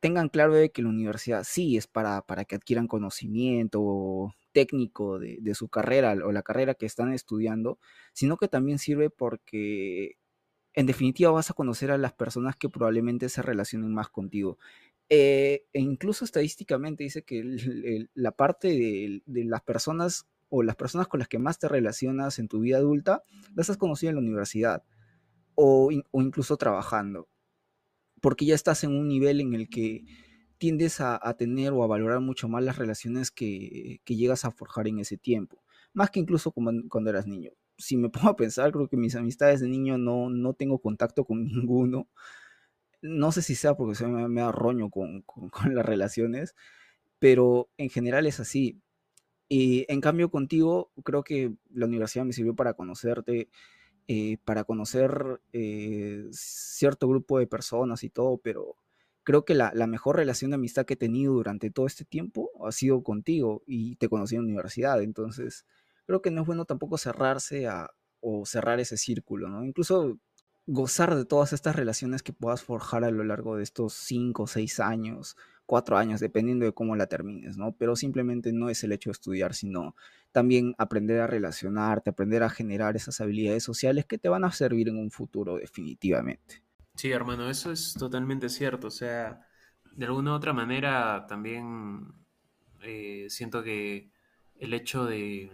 tengan 0.00 0.28
claro 0.28 0.54
de 0.54 0.70
que 0.70 0.82
la 0.82 0.90
universidad 0.90 1.44
sí 1.44 1.76
es 1.76 1.86
para, 1.86 2.22
para 2.22 2.44
que 2.44 2.56
adquieran 2.56 2.88
conocimiento 2.88 4.34
técnico 4.52 5.18
de, 5.18 5.38
de, 5.40 5.54
su 5.54 5.68
carrera 5.68 6.14
o 6.24 6.32
la 6.32 6.42
carrera 6.42 6.74
que 6.74 6.86
están 6.86 7.12
estudiando, 7.12 7.78
sino 8.12 8.36
que 8.36 8.48
también 8.48 8.78
sirve 8.78 9.10
porque 9.10 10.18
en 10.74 10.86
definitiva 10.86 11.30
vas 11.30 11.50
a 11.50 11.54
conocer 11.54 11.90
a 11.90 11.98
las 11.98 12.12
personas 12.12 12.56
que 12.56 12.68
probablemente 12.68 13.28
se 13.28 13.42
relacionen 13.42 13.94
más 13.94 14.08
contigo. 14.08 14.58
Eh, 15.08 15.66
e 15.72 15.80
incluso 15.80 16.24
estadísticamente 16.24 17.04
dice 17.04 17.22
que 17.22 18.08
la 18.14 18.32
parte 18.32 18.68
de, 18.68 19.22
de, 19.26 19.44
las 19.44 19.62
personas 19.62 20.26
o 20.54 20.62
las 20.62 20.76
personas 20.76 21.08
con 21.08 21.18
las 21.18 21.28
que 21.28 21.38
más 21.38 21.58
te 21.58 21.68
relacionas 21.68 22.38
en 22.38 22.48
tu 22.48 22.60
vida 22.60 22.76
adulta, 22.78 23.22
las 23.54 23.70
has 23.70 23.76
conocido 23.76 24.10
en 24.10 24.16
la 24.16 24.22
universidad 24.22 24.84
o, 25.54 25.90
o 26.10 26.22
incluso 26.22 26.56
trabajando 26.56 27.28
porque 28.24 28.46
ya 28.46 28.54
estás 28.54 28.82
en 28.84 28.92
un 28.92 29.06
nivel 29.06 29.42
en 29.42 29.52
el 29.52 29.68
que 29.68 30.06
tiendes 30.56 31.02
a, 31.02 31.20
tener 31.36 31.72
o 31.72 31.84
a 31.84 31.86
valorar 31.86 32.20
mucho 32.20 32.48
más 32.48 32.64
las 32.64 32.78
relaciones 32.78 33.30
que, 33.30 34.00
llegas 34.06 34.46
a 34.46 34.50
forjar 34.50 34.88
en 34.88 34.98
ese 34.98 35.18
tiempo. 35.18 35.62
más 35.92 36.08
que 36.08 36.20
incluso 36.20 36.50
cuando 36.50 37.10
eras 37.10 37.26
niño. 37.26 37.50
Si 37.76 37.98
me 37.98 38.08
pongo 38.10 38.30
a 38.30 38.36
pensar, 38.36 38.72
creo 38.72 38.88
que 38.88 38.96
mis 38.96 39.14
amistades 39.14 39.60
de 39.60 39.68
niño 39.68 39.98
no, 39.98 40.30
no 40.30 40.54
tengo 40.54 40.78
contacto 40.78 41.26
con 41.26 41.44
ninguno. 41.44 42.08
No 43.02 43.30
sé 43.30 43.42
si 43.42 43.54
sea 43.54 43.74
porque 43.76 43.94
se 43.94 44.06
me, 44.06 44.26
me 44.26 44.40
arroño 44.40 44.88
con, 44.88 45.20
con, 45.20 45.50
con 45.50 45.74
las 45.74 45.84
relaciones, 45.84 46.54
pero 47.18 47.68
en 47.76 47.90
general 47.90 48.24
es 48.26 48.40
así. 48.40 48.80
Y 49.48 49.84
en 49.88 50.00
cambio 50.00 50.30
contigo, 50.30 50.90
creo 51.04 51.22
que 51.22 51.54
la 51.70 51.86
universidad 51.86 52.24
me 52.24 52.32
sirvió 52.32 52.54
para 52.54 52.74
conocerte, 52.74 53.48
eh, 54.08 54.38
para 54.44 54.64
conocer 54.64 55.40
eh, 55.52 56.26
cierto 56.30 57.08
grupo 57.08 57.38
de 57.38 57.46
personas 57.46 58.04
y 58.04 58.10
todo, 58.10 58.38
pero 58.38 58.76
creo 59.22 59.44
que 59.44 59.54
la, 59.54 59.72
mejor 59.86 60.16
relación 60.16 60.50
de 60.50 60.56
amistad 60.56 60.84
que 60.86 60.94
he 60.94 60.96
tenido 60.98 61.34
durante 61.34 61.70
todo 61.70 61.86
este 61.86 62.04
tiempo 62.04 62.50
ha 62.66 62.72
sido 62.72 63.02
contigo 63.02 63.62
y 63.66 63.96
te 63.96 64.08
conocí 64.08 64.36
en 64.36 64.42
la 64.42 64.48
universidad. 64.48 65.02
Entonces, 65.02 65.66
creo 66.06 66.22
que 66.22 66.30
no 66.30 66.42
es 66.42 66.46
bueno 66.46 66.64
tampoco 66.66 66.98
cerrarse 66.98 67.66
o 68.20 68.46
cerrar 68.46 68.80
ese 68.80 68.96
círculo, 68.96 69.48
¿no? 69.48 69.64
Incluso 69.64 70.18
gozar 70.66 71.14
de 71.14 71.24
todas 71.24 71.52
estas 71.52 71.76
relaciones 71.76 72.22
que 72.22 72.32
puedas 72.32 72.62
forjar 72.62 73.04
a 73.04 73.10
lo 73.10 73.24
largo 73.24 73.56
de 73.56 73.62
estos 73.62 73.94
cinco 73.94 74.44
o 74.44 74.46
seis 74.46 74.80
años, 74.80 75.36
cuatro 75.66 75.96
años, 75.96 76.20
dependiendo 76.20 76.64
de 76.64 76.72
cómo 76.72 76.96
la 76.96 77.06
termines, 77.06 77.56
¿no? 77.56 77.72
Pero 77.72 77.96
simplemente 77.96 78.52
no 78.52 78.68
es 78.68 78.84
el 78.84 78.92
hecho 78.92 79.10
de 79.10 79.12
estudiar, 79.12 79.54
sino 79.54 79.94
también 80.32 80.74
aprender 80.78 81.20
a 81.20 81.26
relacionarte, 81.26 82.10
aprender 82.10 82.42
a 82.42 82.50
generar 82.50 82.96
esas 82.96 83.20
habilidades 83.20 83.62
sociales 83.62 84.04
que 84.06 84.18
te 84.18 84.28
van 84.28 84.44
a 84.44 84.52
servir 84.52 84.88
en 84.88 84.98
un 84.98 85.10
futuro 85.10 85.56
definitivamente. 85.56 86.62
Sí, 86.94 87.10
hermano, 87.10 87.50
eso 87.50 87.72
es 87.72 87.94
totalmente 87.94 88.48
cierto. 88.48 88.88
O 88.88 88.90
sea, 88.90 89.40
de 89.92 90.06
alguna 90.06 90.32
u 90.32 90.34
otra 90.34 90.52
manera 90.52 91.26
también 91.26 92.06
eh, 92.82 93.26
siento 93.28 93.62
que 93.62 94.10
el 94.56 94.74
hecho 94.74 95.04
de, 95.06 95.50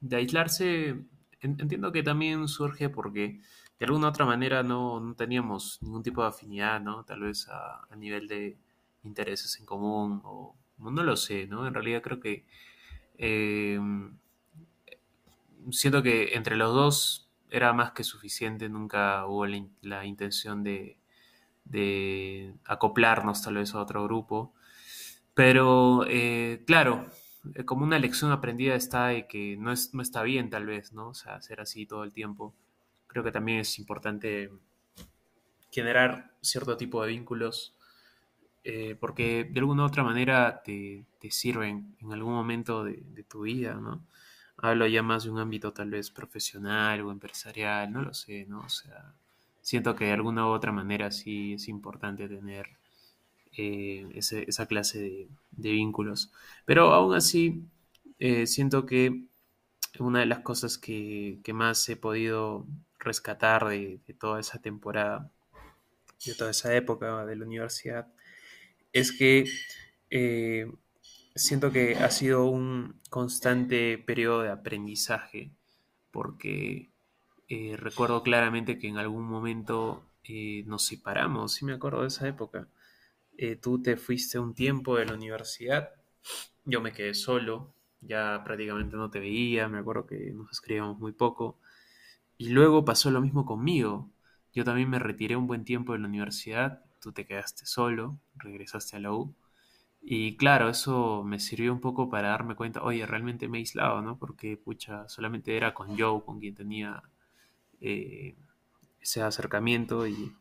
de 0.00 0.16
aislarse, 0.16 1.06
entiendo 1.40 1.92
que 1.92 2.02
también 2.02 2.46
surge 2.48 2.88
porque 2.88 3.40
de 3.78 3.86
alguna 3.86 4.06
u 4.08 4.10
otra 4.10 4.26
manera 4.26 4.62
no, 4.62 5.00
no 5.00 5.14
teníamos 5.14 5.78
ningún 5.82 6.02
tipo 6.02 6.22
de 6.22 6.28
afinidad, 6.28 6.80
¿no? 6.80 7.04
Tal 7.04 7.20
vez 7.20 7.48
a, 7.48 7.86
a 7.90 7.96
nivel 7.96 8.28
de 8.28 8.58
intereses 9.04 9.58
en 9.58 9.66
común 9.66 10.20
o 10.24 10.54
no 10.78 11.02
lo 11.02 11.16
sé, 11.16 11.46
¿no? 11.46 11.66
En 11.66 11.74
realidad 11.74 12.02
creo 12.02 12.20
que 12.20 12.44
eh, 13.18 13.78
siento 15.70 16.02
que 16.02 16.34
entre 16.34 16.56
los 16.56 16.74
dos 16.74 17.28
era 17.50 17.72
más 17.72 17.92
que 17.92 18.04
suficiente, 18.04 18.68
nunca 18.68 19.26
hubo 19.26 19.46
la, 19.46 20.04
intención 20.04 20.64
de, 20.64 20.98
de, 21.64 22.54
acoplarnos 22.64 23.42
tal 23.42 23.54
vez 23.54 23.74
a 23.74 23.80
otro 23.80 24.04
grupo, 24.04 24.54
pero 25.34 26.04
eh, 26.08 26.62
claro, 26.66 27.06
eh, 27.54 27.64
como 27.64 27.84
una 27.84 27.98
lección 27.98 28.32
aprendida 28.32 28.74
está 28.74 29.08
de 29.08 29.26
que 29.26 29.56
no, 29.58 29.72
es, 29.72 29.94
no 29.94 30.02
está 30.02 30.22
bien 30.22 30.50
tal 30.50 30.66
vez, 30.66 30.92
¿no? 30.92 31.08
O 31.08 31.14
sea, 31.14 31.40
ser 31.42 31.60
así 31.60 31.86
todo 31.86 32.04
el 32.04 32.12
tiempo. 32.12 32.54
Creo 33.06 33.24
que 33.24 33.32
también 33.32 33.58
es 33.60 33.78
importante 33.78 34.50
generar 35.70 36.32
cierto 36.40 36.76
tipo 36.76 37.02
de 37.02 37.08
vínculos 37.08 37.76
eh, 38.64 38.96
porque 38.98 39.44
de 39.44 39.60
alguna 39.60 39.82
u 39.84 39.86
otra 39.86 40.04
manera 40.04 40.62
te, 40.64 41.04
te 41.20 41.30
sirven 41.30 41.96
en 42.00 42.12
algún 42.12 42.34
momento 42.34 42.84
de, 42.84 43.02
de, 43.14 43.22
tu 43.24 43.42
vida, 43.42 43.74
¿no? 43.74 44.04
Hablo 44.58 44.86
ya 44.86 45.02
más 45.02 45.24
de 45.24 45.30
un 45.30 45.38
ámbito 45.40 45.72
tal 45.72 45.90
vez 45.90 46.10
profesional 46.10 47.00
o 47.00 47.10
empresarial, 47.10 47.92
no 47.92 48.02
lo 48.02 48.14
sé, 48.14 48.46
¿no? 48.48 48.60
O 48.60 48.68
sea, 48.68 49.14
siento 49.62 49.96
que 49.96 50.06
de 50.06 50.12
alguna 50.12 50.46
u 50.46 50.50
otra 50.50 50.72
manera 50.72 51.10
sí 51.10 51.54
es 51.54 51.68
importante 51.68 52.28
tener 52.28 52.68
eh, 53.56 54.08
ese, 54.14 54.44
esa 54.48 54.66
clase 54.66 55.00
de, 55.00 55.28
de, 55.52 55.72
vínculos. 55.72 56.30
Pero 56.64 56.92
aún 56.92 57.14
así, 57.14 57.64
eh, 58.18 58.46
siento 58.46 58.86
que 58.86 59.24
una 59.98 60.20
de 60.20 60.26
las 60.26 60.40
cosas 60.40 60.78
que, 60.78 61.38
que 61.44 61.52
más 61.52 61.88
he 61.88 61.96
podido 61.96 62.66
rescatar 62.98 63.68
de, 63.68 64.00
de 64.06 64.14
toda 64.14 64.40
esa 64.40 64.60
temporada, 64.60 65.30
de 66.24 66.34
toda 66.34 66.50
esa 66.52 66.74
época 66.74 67.26
de 67.26 67.36
la 67.36 67.44
universidad, 67.44 68.06
es 68.92 69.12
que 69.12 69.46
eh, 70.10 70.70
siento 71.34 71.72
que 71.72 71.96
ha 71.96 72.10
sido 72.10 72.46
un 72.46 73.00
constante 73.10 73.98
periodo 73.98 74.42
de 74.42 74.50
aprendizaje, 74.50 75.52
porque 76.10 76.90
eh, 77.48 77.76
recuerdo 77.78 78.22
claramente 78.22 78.78
que 78.78 78.88
en 78.88 78.98
algún 78.98 79.24
momento 79.24 80.04
eh, 80.24 80.64
nos 80.66 80.86
separamos, 80.86 81.54
sí 81.54 81.64
me 81.64 81.74
acuerdo 81.74 82.02
de 82.02 82.08
esa 82.08 82.28
época. 82.28 82.68
Tú 83.60 83.82
te 83.82 83.96
fuiste 83.96 84.38
un 84.38 84.54
tiempo 84.54 84.96
de 84.96 85.06
la 85.06 85.14
universidad, 85.14 85.90
yo 86.64 86.80
me 86.80 86.92
quedé 86.92 87.14
solo, 87.14 87.74
ya 88.00 88.42
prácticamente 88.44 88.96
no 88.96 89.10
te 89.10 89.18
veía, 89.20 89.68
me 89.68 89.78
acuerdo 89.78 90.06
que 90.06 90.32
nos 90.32 90.50
escribíamos 90.52 90.98
muy 91.00 91.12
poco, 91.12 91.58
y 92.38 92.50
luego 92.50 92.84
pasó 92.84 93.10
lo 93.10 93.20
mismo 93.20 93.44
conmigo. 93.46 94.10
Yo 94.54 94.64
también 94.64 94.90
me 94.90 94.98
retiré 95.00 95.36
un 95.36 95.46
buen 95.48 95.64
tiempo 95.64 95.92
de 95.92 96.00
la 96.00 96.08
universidad 96.08 96.84
tú 97.02 97.12
te 97.12 97.26
quedaste 97.26 97.66
solo, 97.66 98.18
regresaste 98.36 98.96
a 98.96 99.00
la 99.00 99.12
U. 99.12 99.34
Y 100.02 100.36
claro, 100.36 100.68
eso 100.68 101.22
me 101.24 101.38
sirvió 101.40 101.72
un 101.72 101.80
poco 101.80 102.10
para 102.10 102.30
darme 102.30 102.56
cuenta, 102.56 102.82
oye, 102.82 103.06
realmente 103.06 103.48
me 103.48 103.58
he 103.58 103.60
aislado, 103.60 104.02
¿no? 104.02 104.18
Porque, 104.18 104.56
pucha, 104.56 105.08
solamente 105.08 105.56
era 105.56 105.74
con 105.74 105.98
Joe 105.98 106.24
con 106.24 106.40
quien 106.40 106.54
tenía 106.54 107.02
eh, 107.80 108.36
ese 109.00 109.22
acercamiento 109.22 110.06
y 110.06 110.34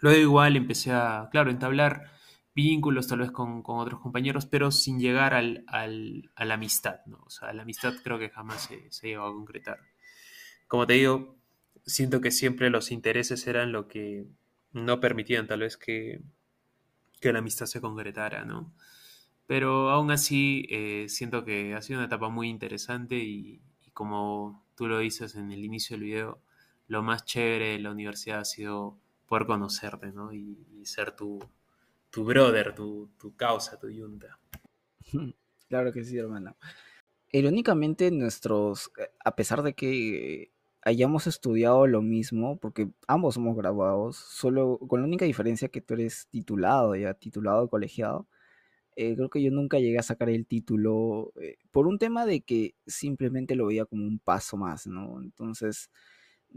luego 0.00 0.20
igual 0.20 0.56
empecé 0.56 0.92
a, 0.92 1.28
claro, 1.32 1.50
entablar 1.50 2.12
vínculos 2.54 3.08
tal 3.08 3.20
vez 3.20 3.30
con, 3.32 3.62
con 3.62 3.78
otros 3.78 4.00
compañeros, 4.00 4.46
pero 4.46 4.70
sin 4.70 4.98
llegar 5.00 5.34
al, 5.34 5.64
al, 5.68 6.30
a 6.36 6.44
la 6.44 6.54
amistad, 6.54 7.00
¿no? 7.06 7.18
O 7.26 7.30
sea, 7.30 7.52
la 7.52 7.62
amistad 7.62 7.94
creo 8.02 8.18
que 8.18 8.30
jamás 8.30 8.62
se, 8.62 8.90
se 8.90 9.08
llegó 9.08 9.24
a 9.26 9.32
concretar. 9.32 9.78
Como 10.68 10.86
te 10.86 10.94
digo, 10.94 11.36
siento 11.84 12.20
que 12.20 12.30
siempre 12.30 12.70
los 12.70 12.90
intereses 12.90 13.46
eran 13.46 13.72
lo 13.72 13.88
que 13.88 14.26
no 14.76 15.00
permitían 15.00 15.46
tal 15.46 15.60
vez 15.60 15.76
que, 15.76 16.20
que 17.20 17.32
la 17.32 17.38
amistad 17.38 17.66
se 17.66 17.80
concretara, 17.80 18.44
¿no? 18.44 18.74
Pero 19.46 19.90
aún 19.90 20.10
así 20.10 20.66
eh, 20.70 21.06
siento 21.08 21.44
que 21.44 21.74
ha 21.74 21.80
sido 21.80 22.00
una 22.00 22.06
etapa 22.06 22.28
muy 22.28 22.48
interesante 22.48 23.16
y, 23.16 23.60
como 23.94 24.66
tú 24.74 24.86
lo 24.86 24.98
dices 24.98 25.36
en 25.36 25.50
el 25.50 25.64
inicio 25.64 25.96
del 25.96 26.04
video, 26.04 26.42
lo 26.88 27.02
más 27.02 27.24
chévere 27.24 27.72
de 27.72 27.78
la 27.78 27.90
universidad 27.90 28.40
ha 28.40 28.44
sido 28.44 28.98
poder 29.26 29.46
conocerte, 29.46 30.12
¿no? 30.12 30.32
Y, 30.32 30.84
ser 30.84 31.16
tu, 31.16 31.40
tu 32.10 32.24
brother, 32.24 32.72
tu, 32.72 33.10
tu, 33.18 33.34
causa, 33.34 33.78
tu 33.78 33.88
yunta. 33.88 34.38
Claro 35.68 35.92
que 35.92 36.04
sí, 36.04 36.16
hermano. 36.16 36.56
Irónicamente, 37.32 38.12
nuestros, 38.12 38.92
a 39.18 39.34
pesar 39.34 39.64
de 39.64 39.74
que 39.74 40.52
hayamos 40.86 41.26
estudiado 41.26 41.86
lo 41.88 42.00
mismo, 42.00 42.58
porque 42.58 42.88
ambos 43.08 43.34
somos 43.34 43.56
graduados, 43.56 44.16
solo 44.16 44.78
con 44.78 45.00
la 45.00 45.06
única 45.06 45.24
diferencia 45.24 45.68
que 45.68 45.80
tú 45.80 45.94
eres 45.94 46.28
titulado, 46.30 46.94
ya 46.94 47.12
titulado 47.14 47.68
colegiado. 47.68 48.28
Eh, 48.96 49.16
creo 49.16 49.30
que 49.30 49.42
yo 49.42 49.50
nunca 49.50 49.78
llegué 49.80 49.98
a 49.98 50.02
sacar 50.04 50.30
el 50.30 50.46
título 50.46 51.32
eh, 51.42 51.56
por 51.72 51.88
un 51.88 51.98
tema 51.98 52.26
de 52.26 52.42
que 52.42 52.76
simplemente 52.86 53.56
lo 53.56 53.66
veía 53.66 53.86
como 53.86 54.04
un 54.06 54.20
paso 54.20 54.56
más, 54.56 54.86
¿no? 54.86 55.20
Entonces, 55.22 55.90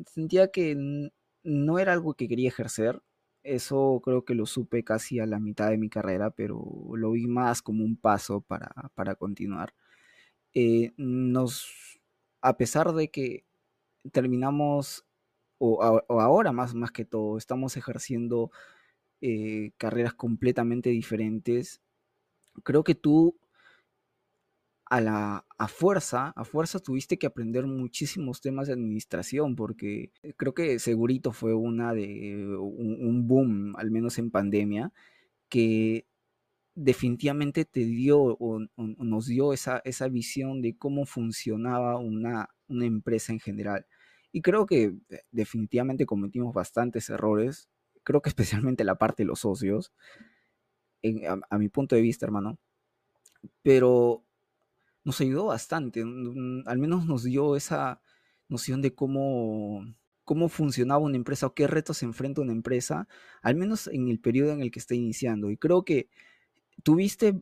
sentía 0.07 0.49
que 0.51 1.09
no 1.43 1.79
era 1.79 1.93
algo 1.93 2.13
que 2.15 2.27
quería 2.27 2.49
ejercer. 2.49 3.01
Eso 3.43 4.01
creo 4.03 4.25
que 4.25 4.35
lo 4.35 4.45
supe 4.45 4.83
casi 4.83 5.19
a 5.19 5.25
la 5.25 5.39
mitad 5.39 5.69
de 5.71 5.77
mi 5.77 5.89
carrera, 5.89 6.31
pero 6.31 6.61
lo 6.95 7.11
vi 7.11 7.27
más 7.27 7.61
como 7.63 7.83
un 7.85 7.97
paso 7.97 8.41
para, 8.41 8.69
para 8.95 9.15
continuar. 9.15 9.73
Eh, 10.53 10.93
nos, 10.97 11.99
a 12.41 12.57
pesar 12.57 12.93
de 12.93 13.09
que 13.11 13.45
terminamos, 14.11 15.05
o, 15.57 15.83
ahora 16.09 16.51
más, 16.51 16.73
más 16.75 16.91
que 16.91 17.05
todo, 17.05 17.37
estamos 17.37 17.77
ejerciendo 17.77 18.51
eh, 19.21 19.71
carreras 19.77 20.13
completamente 20.13 20.89
diferentes. 20.89 21.81
Creo 22.63 22.83
que 22.83 22.95
tú 22.95 23.37
a 24.85 25.01
la 25.01 25.45
a 25.57 25.67
fuerza, 25.67 26.33
a 26.35 26.45
fuerza 26.45 26.79
tuviste 26.79 27.19
que 27.19 27.27
aprender 27.27 27.67
muchísimos 27.67 28.41
temas 28.41 28.67
de 28.67 28.73
administración, 28.73 29.55
porque 29.55 30.11
creo 30.37 30.53
que 30.53 30.79
segurito 30.79 31.31
fue 31.33 31.53
una 31.53 31.93
de 31.93 32.57
un 32.57 33.27
boom, 33.27 33.75
al 33.77 33.91
menos 33.91 34.17
en 34.17 34.31
pandemia, 34.31 34.93
que 35.49 36.07
definitivamente 36.81 37.65
te 37.65 37.81
dio 37.81 38.19
o, 38.21 38.59
nos 38.77 39.25
dio 39.25 39.51
esa, 39.51 39.81
esa 39.83 40.07
visión 40.07 40.61
de 40.61 40.77
cómo 40.77 41.05
funcionaba 41.05 41.97
una, 41.97 42.49
una 42.67 42.85
empresa 42.85 43.33
en 43.33 43.39
general. 43.41 43.85
Y 44.31 44.41
creo 44.41 44.65
que 44.65 44.95
eh, 45.09 45.21
definitivamente 45.31 46.05
cometimos 46.05 46.53
bastantes 46.53 47.09
errores, 47.09 47.69
creo 48.03 48.21
que 48.21 48.29
especialmente 48.29 48.85
la 48.85 48.95
parte 48.95 49.23
de 49.23 49.27
los 49.27 49.41
socios, 49.41 49.91
a, 51.49 51.57
mi 51.57 51.69
punto 51.69 51.95
de 51.95 52.01
vista, 52.01 52.25
hermano. 52.25 52.57
Pero 53.61 54.23
nos 55.03 55.19
ayudó 55.19 55.45
bastante, 55.45 56.01
al 56.01 56.77
menos 56.79 57.05
nos 57.05 57.23
dio 57.23 57.55
esa 57.57 58.01
noción 58.47 58.81
de 58.81 58.95
cómo, 58.95 59.85
cómo 60.23 60.47
funcionaba 60.49 60.99
una 61.03 61.17
empresa 61.17 61.47
o 61.47 61.53
qué 61.53 61.67
retos 61.67 62.03
enfrenta 62.03 62.41
una 62.41 62.53
empresa, 62.53 63.07
al 63.41 63.55
menos 63.55 63.87
en 63.87 64.07
el 64.07 64.19
periodo 64.19 64.53
en 64.53 64.61
el 64.61 64.71
que 64.71 64.79
está 64.79 64.95
iniciando. 64.95 65.51
Y 65.51 65.57
creo 65.57 65.83
que 65.83 66.09
tuviste, 66.83 67.41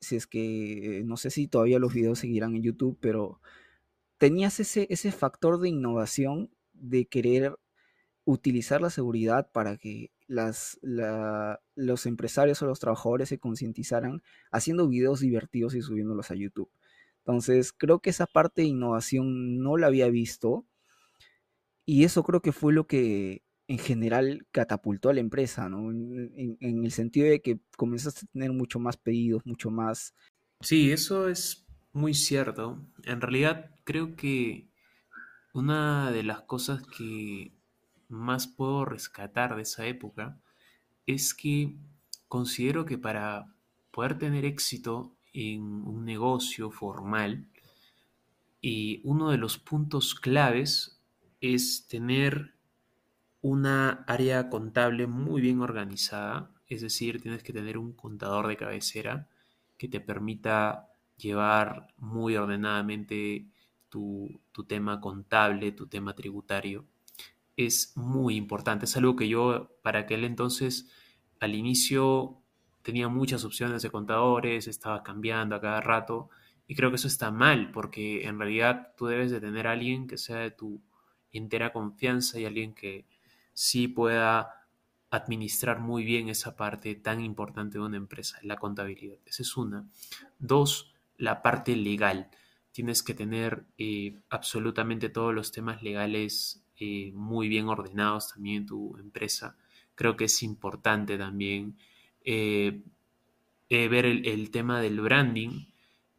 si 0.00 0.16
es 0.16 0.26
que, 0.26 1.02
no 1.04 1.16
sé 1.16 1.30
si 1.30 1.48
todavía 1.48 1.78
los 1.78 1.94
videos 1.94 2.18
seguirán 2.18 2.54
en 2.56 2.62
YouTube, 2.62 2.98
pero 3.00 3.40
tenías 4.18 4.60
ese, 4.60 4.86
ese 4.90 5.12
factor 5.12 5.60
de 5.60 5.68
innovación 5.68 6.50
de 6.72 7.06
querer 7.06 7.56
utilizar 8.24 8.80
la 8.80 8.90
seguridad 8.90 9.50
para 9.52 9.76
que 9.76 10.10
las, 10.26 10.78
los 10.82 12.06
empresarios 12.06 12.62
o 12.62 12.66
los 12.66 12.80
trabajadores 12.80 13.28
se 13.28 13.38
concientizaran 13.38 14.22
haciendo 14.50 14.88
videos 14.88 15.20
divertidos 15.20 15.74
y 15.74 15.82
subiéndolos 15.82 16.30
a 16.30 16.34
YouTube. 16.34 16.70
Entonces, 17.18 17.72
creo 17.72 18.00
que 18.00 18.10
esa 18.10 18.26
parte 18.26 18.62
de 18.62 18.68
innovación 18.68 19.62
no 19.62 19.76
la 19.76 19.86
había 19.86 20.08
visto 20.08 20.64
y 21.86 22.04
eso 22.04 22.22
creo 22.22 22.40
que 22.40 22.52
fue 22.52 22.72
lo 22.72 22.86
que 22.86 23.42
en 23.66 23.78
general 23.78 24.46
catapultó 24.50 25.08
a 25.08 25.14
la 25.14 25.20
empresa, 25.20 25.68
¿no? 25.68 25.90
En, 25.90 26.58
el 26.60 26.92
sentido 26.92 27.28
de 27.28 27.40
que 27.40 27.58
comenzaste 27.76 28.26
a 28.26 28.32
tener 28.32 28.52
mucho 28.52 28.78
más 28.78 28.96
pedidos, 28.96 29.44
mucho 29.46 29.70
más... 29.70 30.14
Sí, 30.60 30.92
eso 30.92 31.28
es 31.28 31.66
muy 31.92 32.14
cierto. 32.14 32.84
En 33.04 33.20
realidad, 33.20 33.70
creo 33.84 34.16
que 34.16 34.68
una 35.54 36.10
de 36.10 36.22
las 36.22 36.42
cosas 36.42 36.82
que 36.86 37.52
más 38.08 38.46
puedo 38.46 38.84
rescatar 38.84 39.56
de 39.56 39.62
esa 39.62 39.86
época 39.86 40.38
es 41.06 41.34
que 41.34 41.74
considero 42.28 42.84
que 42.84 42.98
para 42.98 43.54
poder 43.90 44.18
tener 44.18 44.44
éxito 44.44 45.16
en 45.32 45.62
un 45.62 46.04
negocio 46.04 46.70
formal, 46.70 47.46
y 48.60 49.02
uno 49.04 49.30
de 49.30 49.36
los 49.36 49.58
puntos 49.58 50.14
claves 50.14 50.98
es 51.42 51.86
tener 51.86 52.53
una 53.44 54.04
área 54.06 54.48
contable 54.48 55.06
muy 55.06 55.42
bien 55.42 55.60
organizada, 55.60 56.50
es 56.66 56.80
decir, 56.80 57.20
tienes 57.20 57.42
que 57.42 57.52
tener 57.52 57.76
un 57.76 57.92
contador 57.92 58.46
de 58.48 58.56
cabecera 58.56 59.28
que 59.76 59.86
te 59.86 60.00
permita 60.00 60.88
llevar 61.18 61.88
muy 61.98 62.36
ordenadamente 62.36 63.46
tu, 63.90 64.40
tema 64.66 64.98
contable, 64.98 65.72
tu 65.72 65.86
tema 65.86 66.14
tributario 66.14 66.86
es 67.54 67.92
muy 67.96 68.36
importante. 68.36 68.86
Es 68.86 68.96
algo 68.96 69.14
que 69.14 69.28
yo 69.28 69.76
para 69.82 70.00
aquel 70.00 70.24
entonces, 70.24 70.90
al 71.38 71.54
inicio, 71.54 72.38
tenía 72.80 73.08
muchas 73.08 73.44
opciones 73.44 73.82
de 73.82 73.90
contadores, 73.90 74.68
estaba 74.68 75.02
cambiando 75.02 75.54
a 75.54 75.60
cada 75.60 75.82
rato 75.82 76.30
y 76.66 76.74
creo 76.76 76.88
que 76.88 76.96
eso 76.96 77.08
está 77.08 77.30
mal 77.30 77.72
porque 77.72 78.26
en 78.26 78.38
realidad 78.38 78.94
tú 78.96 79.04
debes 79.04 79.30
de 79.30 79.40
tener 79.42 79.66
a 79.66 79.72
alguien 79.72 80.06
que 80.06 80.16
sea 80.16 80.38
de 80.38 80.50
tu 80.50 80.80
entera 81.30 81.74
confianza 81.74 82.40
y 82.40 82.46
alguien 82.46 82.74
que 82.74 83.04
sí 83.54 83.88
pueda 83.88 84.66
administrar 85.10 85.80
muy 85.80 86.04
bien 86.04 86.28
esa 86.28 86.56
parte 86.56 86.94
tan 86.96 87.20
importante 87.20 87.78
de 87.78 87.84
una 87.84 87.96
empresa, 87.96 88.38
la 88.42 88.56
contabilidad. 88.56 89.16
Esa 89.24 89.42
es 89.42 89.56
una. 89.56 89.88
Dos, 90.38 90.92
la 91.16 91.42
parte 91.42 91.76
legal. 91.76 92.28
Tienes 92.72 93.02
que 93.02 93.14
tener 93.14 93.64
eh, 93.78 94.18
absolutamente 94.28 95.08
todos 95.08 95.32
los 95.32 95.52
temas 95.52 95.82
legales 95.82 96.64
eh, 96.76 97.12
muy 97.14 97.48
bien 97.48 97.68
ordenados 97.68 98.32
también 98.34 98.62
en 98.62 98.66
tu 98.66 98.96
empresa. 98.98 99.56
Creo 99.94 100.16
que 100.16 100.24
es 100.24 100.42
importante 100.42 101.16
también 101.16 101.76
eh, 102.24 102.82
ver 103.68 104.06
el, 104.06 104.50
tema 104.50 104.80
del 104.80 105.00
branding, 105.00 105.66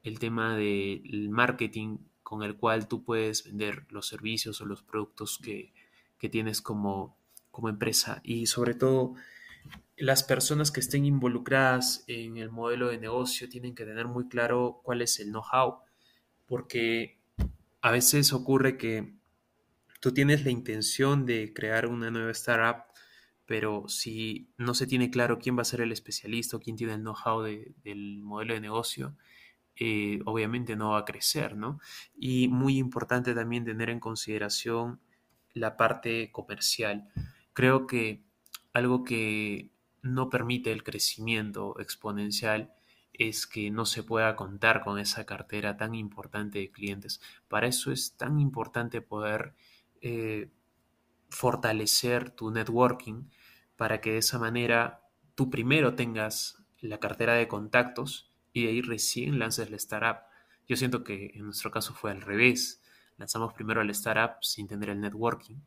el 0.04 0.20
tema 0.20 0.56
del 0.56 1.30
marketing 1.30 1.98
con 2.24 2.44
el 2.44 2.56
cual 2.56 2.88
tú 2.88 3.04
puedes 3.04 3.44
vender 3.44 3.86
los 3.90 4.08
servicios 4.08 4.60
o 4.62 4.66
los 4.66 4.82
productos 4.82 5.38
que, 5.38 5.74
tienes 6.32 6.60
como, 6.60 7.15
como 7.56 7.70
empresa 7.70 8.20
y 8.22 8.48
sobre 8.48 8.74
todo 8.74 9.16
las 9.96 10.24
personas 10.24 10.72
que 10.72 10.82
estén 10.82 11.06
involucradas 11.06 12.04
en 12.08 12.36
el 12.36 12.52
modelo 12.52 12.90
de 12.90 12.98
negocio 12.98 13.48
tienen 13.48 13.76
que 13.76 13.86
tener 13.86 14.08
muy 14.10 14.28
claro 14.28 14.82
cuál 14.84 15.02
es 15.02 15.22
el 15.22 15.30
know-how, 15.30 15.78
porque 16.48 17.18
a 17.80 17.92
veces 17.92 18.34
ocurre 18.34 18.78
que 18.78 19.14
tú 20.02 20.14
tienes 20.14 20.44
la 20.44 20.52
intención 20.52 21.26
de 21.26 21.54
crear 21.54 21.88
una 21.88 22.12
nueva 22.12 22.32
startup, 22.32 22.84
pero 23.46 23.88
si 23.88 24.50
no 24.58 24.74
se 24.74 24.86
tiene 24.86 25.10
claro 25.10 25.40
quién 25.40 25.58
va 25.58 25.62
a 25.62 25.66
ser 25.66 25.80
el 25.80 25.94
especialista 25.94 26.58
o 26.58 26.60
quién 26.60 26.76
tiene 26.76 26.96
el 26.96 27.04
know-how 27.04 27.42
del 27.42 28.22
modelo 28.22 28.54
de 28.54 28.60
negocio, 28.60 29.16
eh, 29.78 30.20
obviamente 30.26 30.76
no 30.76 30.90
va 30.90 31.00
a 31.00 31.06
crecer, 31.06 31.56
¿no? 31.56 31.80
Y 32.18 32.50
muy 32.50 32.78
importante 32.78 33.34
también 33.34 33.64
tener 33.64 33.90
en 33.90 34.02
consideración 34.02 35.00
la 35.54 35.78
parte 35.78 36.32
comercial. 36.34 37.08
Creo 37.56 37.88
que 37.88 38.22
algo 38.74 39.06
que 39.06 39.72
no 40.02 40.30
permite 40.30 40.74
el 40.74 40.84
crecimiento 40.84 41.80
exponencial 41.80 42.74
es 43.14 43.48
que 43.48 43.72
no 43.72 43.86
se 43.86 44.04
pueda 44.04 44.36
contar 44.36 44.84
con 44.84 45.00
esa 45.00 45.26
cartera 45.26 45.78
tan 45.78 45.96
importante 45.96 46.60
de 46.60 46.70
clientes. 46.70 47.22
Para 47.48 47.68
eso 47.68 47.94
es 47.94 48.18
tan 48.18 48.42
importante 48.42 49.00
poder 49.00 49.56
eh, 50.02 50.52
fortalecer 51.30 52.30
tu 52.30 52.52
networking 52.52 53.30
para 53.78 54.02
que 54.02 54.12
de 54.12 54.18
esa 54.18 54.38
manera 54.38 55.08
tú 55.36 55.50
primero 55.50 55.96
tengas 55.96 56.62
la 56.82 57.00
cartera 57.00 57.36
de 57.36 57.48
contactos 57.48 58.34
y 58.52 58.64
de 58.66 58.72
ahí 58.72 58.82
recién 58.82 59.40
lances 59.40 59.72
la 59.72 59.78
startup. 59.78 60.26
Yo 60.68 60.76
siento 60.76 61.06
que 61.06 61.32
en 61.34 61.46
nuestro 61.46 61.72
caso 61.72 61.94
fue 61.94 62.12
al 62.12 62.20
revés. 62.20 62.84
Lanzamos 63.16 63.54
primero 63.54 63.82
la 63.82 63.94
startup 63.94 64.44
sin 64.44 64.68
tener 64.68 64.90
el 64.90 65.00
networking 65.00 65.62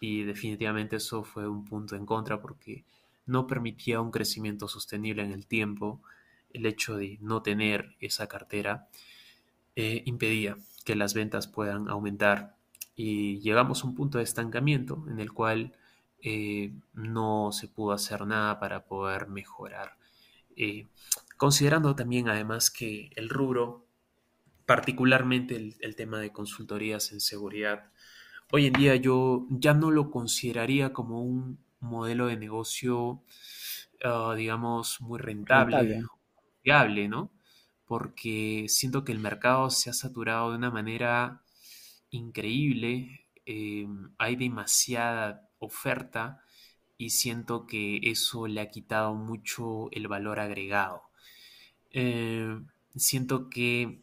y 0.00 0.22
definitivamente 0.22 0.96
eso 0.96 1.24
fue 1.24 1.48
un 1.48 1.64
punto 1.64 1.96
en 1.96 2.06
contra 2.06 2.40
porque 2.40 2.84
no 3.26 3.46
permitía 3.46 4.00
un 4.00 4.10
crecimiento 4.10 4.68
sostenible 4.68 5.22
en 5.22 5.32
el 5.32 5.46
tiempo. 5.46 6.00
El 6.50 6.66
hecho 6.66 6.96
de 6.96 7.18
no 7.20 7.42
tener 7.42 7.96
esa 8.00 8.26
cartera 8.26 8.88
eh, 9.76 10.02
impedía 10.06 10.56
que 10.84 10.96
las 10.96 11.14
ventas 11.14 11.46
puedan 11.46 11.88
aumentar 11.88 12.56
y 12.96 13.38
llegamos 13.40 13.84
a 13.84 13.86
un 13.86 13.94
punto 13.94 14.18
de 14.18 14.24
estancamiento 14.24 15.04
en 15.08 15.20
el 15.20 15.32
cual 15.32 15.72
eh, 16.20 16.72
no 16.94 17.50
se 17.52 17.68
pudo 17.68 17.92
hacer 17.92 18.26
nada 18.26 18.58
para 18.58 18.86
poder 18.86 19.28
mejorar. 19.28 19.96
Eh, 20.56 20.88
considerando 21.36 21.94
también 21.94 22.28
además 22.28 22.70
que 22.72 23.10
el 23.14 23.28
rubro, 23.28 23.86
particularmente 24.66 25.54
el, 25.80 25.94
tema 25.94 26.18
de 26.18 26.32
consultorías 26.32 27.12
en 27.12 27.20
seguridad, 27.20 27.92
hoy 28.52 28.66
en 28.66 28.72
día 28.74 28.96
yo 28.96 29.46
ya 29.50 29.74
no 29.74 29.90
lo 29.90 30.10
consideraría 30.10 30.92
como 30.92 31.22
un 31.22 31.58
modelo 31.80 32.26
de 32.26 32.36
negocio, 32.36 33.22
ah, 34.04 34.34
digamos, 34.36 35.00
muy 35.00 35.18
rentable, 35.18 36.00
viable, 36.64 37.08
¿no? 37.08 37.30
Porque 37.86 38.66
siento 38.68 39.04
que 39.04 39.12
el 39.12 39.18
mercado 39.20 39.70
se 39.70 39.90
ha 39.90 39.92
saturado 39.94 40.50
de 40.50 40.58
una 40.58 40.70
manera 40.70 41.42
increíble, 42.10 43.26
em, 43.46 44.10
hay 44.18 44.36
demasiada 44.36 45.48
oferta 45.58 46.42
y 46.98 47.10
siento 47.10 47.66
que 47.66 48.00
eso 48.04 48.46
le 48.48 48.60
ha 48.60 48.70
quitado 48.70 49.14
mucho 49.14 49.90
el 49.92 50.08
valor 50.08 50.40
agregado. 50.40 51.02
Em, 51.90 52.66
siento 52.96 53.48
que 53.50 54.00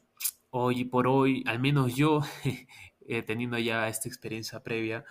hoy 0.51 0.85
por 0.85 1.07
hoy, 1.07 1.43
al 1.47 1.59
menos 1.59 1.95
yo, 1.95 2.21
eh, 3.07 3.21
teniendo 3.21 3.57
ya 3.57 3.87
esta 3.87 4.09
experiencia 4.09 4.63
previa, 4.63 5.05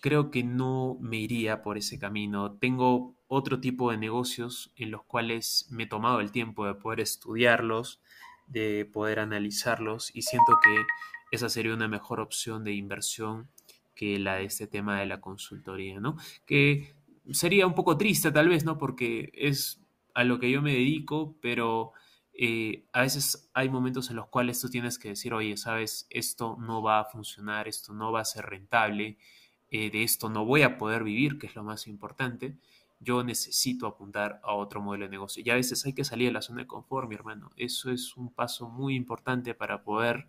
creo 0.00 0.30
que 0.30 0.42
no 0.44 0.96
me 1.00 1.18
iría 1.18 1.62
por 1.62 1.78
ese 1.78 1.98
camino. 1.98 2.52
Tengo 2.58 3.14
otro 3.28 3.60
tipo 3.60 3.90
de 3.90 3.96
negocios 3.96 4.72
en 4.76 4.90
los 4.90 5.02
cuales 5.04 5.66
me 5.70 5.84
he 5.84 5.86
tomado 5.86 6.20
el 6.20 6.32
tiempo 6.32 6.66
de 6.66 6.74
poder 6.74 7.00
estudiarlos, 7.00 8.00
de 8.46 8.88
poder 8.92 9.18
analizarlos 9.18 10.14
y 10.14 10.22
siento 10.22 10.58
que 10.62 10.84
esa 11.32 11.48
sería 11.48 11.74
una 11.74 11.88
mejor 11.88 12.20
opción 12.20 12.62
de 12.64 12.72
inversión 12.72 13.48
que 13.94 14.18
la 14.18 14.36
de 14.36 14.44
este 14.44 14.66
tema 14.66 15.00
de 15.00 15.06
la 15.06 15.20
consultoría, 15.20 15.98
¿no? 16.00 16.16
Que 16.44 16.94
sería 17.32 17.66
un 17.66 17.74
poco 17.74 17.96
triste 17.96 18.30
tal 18.30 18.48
vez, 18.48 18.64
¿no? 18.64 18.78
Porque 18.78 19.30
es 19.34 19.80
a 20.14 20.22
lo 20.24 20.38
que 20.38 20.50
yo 20.50 20.62
me 20.62 20.72
dedico, 20.72 21.34
pero 21.40 21.92
eh, 22.38 22.84
a 22.92 23.00
veces 23.00 23.50
hay 23.54 23.68
momentos 23.70 24.10
en 24.10 24.16
los 24.16 24.28
cuales 24.28 24.60
tú 24.60 24.68
tienes 24.68 24.98
que 24.98 25.10
decir, 25.10 25.32
oye, 25.32 25.56
sabes, 25.56 26.06
esto 26.10 26.56
no 26.60 26.82
va 26.82 27.00
a 27.00 27.04
funcionar, 27.04 27.66
esto 27.66 27.94
no 27.94 28.12
va 28.12 28.20
a 28.20 28.24
ser 28.24 28.44
rentable, 28.44 29.16
eh, 29.70 29.90
de 29.90 30.02
esto 30.02 30.28
no 30.28 30.44
voy 30.44 30.62
a 30.62 30.76
poder 30.76 31.02
vivir, 31.02 31.38
que 31.38 31.46
es 31.46 31.54
lo 31.54 31.64
más 31.64 31.86
importante. 31.86 32.58
Yo 33.00 33.24
necesito 33.24 33.86
apuntar 33.86 34.40
a 34.42 34.54
otro 34.54 34.80
modelo 34.82 35.04
de 35.06 35.10
negocio. 35.10 35.42
Y 35.44 35.50
a 35.50 35.54
veces 35.54 35.84
hay 35.86 35.94
que 35.94 36.04
salir 36.04 36.28
de 36.28 36.32
la 36.32 36.42
zona 36.42 36.62
de 36.62 36.66
confort, 36.66 37.08
mi 37.08 37.14
hermano. 37.14 37.50
Eso 37.56 37.90
es 37.90 38.16
un 38.16 38.32
paso 38.32 38.68
muy 38.68 38.94
importante 38.96 39.54
para 39.54 39.82
poder 39.82 40.28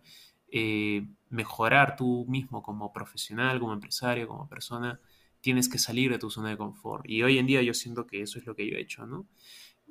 eh, 0.50 1.06
mejorar 1.28 1.96
tú 1.96 2.24
mismo 2.28 2.62
como 2.62 2.92
profesional, 2.92 3.60
como 3.60 3.74
empresario, 3.74 4.28
como 4.28 4.48
persona, 4.48 4.98
tienes 5.40 5.68
que 5.68 5.78
salir 5.78 6.10
de 6.10 6.18
tu 6.18 6.30
zona 6.30 6.50
de 6.50 6.56
confort. 6.56 7.04
Y 7.08 7.22
hoy 7.22 7.38
en 7.38 7.46
día 7.46 7.62
yo 7.62 7.74
siento 7.74 8.06
que 8.06 8.22
eso 8.22 8.38
es 8.38 8.46
lo 8.46 8.54
que 8.56 8.66
yo 8.66 8.76
he 8.76 8.80
hecho, 8.80 9.06
¿no? 9.06 9.26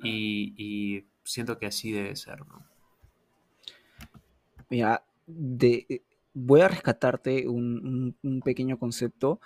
Y, 0.02 1.04
siento 1.28 1.58
que 1.58 1.66
así 1.66 1.92
debe 1.92 2.16
ser, 2.16 2.46
¿no? 2.46 2.66
Mira, 4.70 5.04
de, 5.26 6.02
voy 6.34 6.60
a 6.60 6.68
rescatarte 6.68 7.48
un, 7.48 8.16
pequeño 8.44 8.78
concepto 8.78 9.40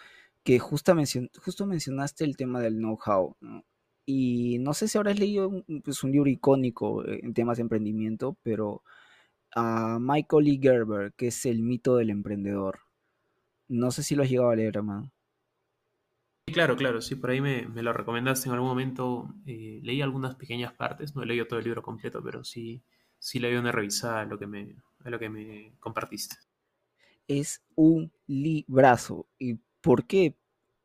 que 0.44 0.58
justo, 0.58 0.94
mencionaste 0.94 2.24
el 2.24 2.36
tema 2.36 2.60
del 2.60 2.76
know-how. 2.76 3.36
Y 4.06 4.58
no 4.60 4.74
sé 4.74 4.88
si 4.88 4.98
habrás 4.98 5.18
leído 5.18 5.64
pues, 5.84 6.02
un 6.02 6.12
libro 6.12 6.28
icónico 6.30 7.06
en 7.06 7.34
temas 7.34 7.58
de 7.58 7.62
emprendimiento, 7.62 8.36
pero 8.42 8.82
a 9.54 9.98
Michael 10.00 10.48
E. 10.48 10.58
Gerber, 10.60 11.12
que 11.14 11.28
es 11.28 11.46
el 11.46 11.62
mito 11.62 11.96
del 11.96 12.10
emprendedor. 12.10 12.80
No 13.68 13.90
sé 13.90 14.02
si 14.02 14.14
lo 14.14 14.22
has 14.22 14.30
llegado 14.30 14.50
a 14.50 14.56
leer, 14.56 14.76
hermano. 14.76 15.12
Claro, 16.46 16.76
claro, 16.76 17.00
sí, 17.00 17.14
por 17.14 17.30
ahí 17.30 17.40
me, 17.40 17.66
lo 17.82 17.92
recomendaste 17.92 18.48
en 18.48 18.54
algún 18.54 18.68
momento. 18.68 19.34
Eh, 19.46 19.80
leí 19.82 20.02
algunas 20.02 20.34
pequeñas 20.34 20.72
partes, 20.72 21.14
no 21.14 21.22
he 21.22 21.26
leído 21.26 21.46
todo 21.46 21.58
el 21.58 21.64
libro 21.64 21.82
completo, 21.82 22.22
pero 22.22 22.44
sí, 22.44 22.82
sí 23.18 23.38
leí 23.38 23.54
una 23.54 23.72
revisada 23.72 24.20
a 24.20 24.24
lo 24.24 24.38
que 24.38 24.46
me, 24.46 24.76
lo 25.04 25.18
que 25.18 25.28
me 25.28 25.72
compartiste. 25.80 26.36
Es 27.28 27.62
un 27.74 28.12
librazo. 28.26 29.26
¿Y 29.38 29.60
por 29.80 30.06
qué? 30.06 30.36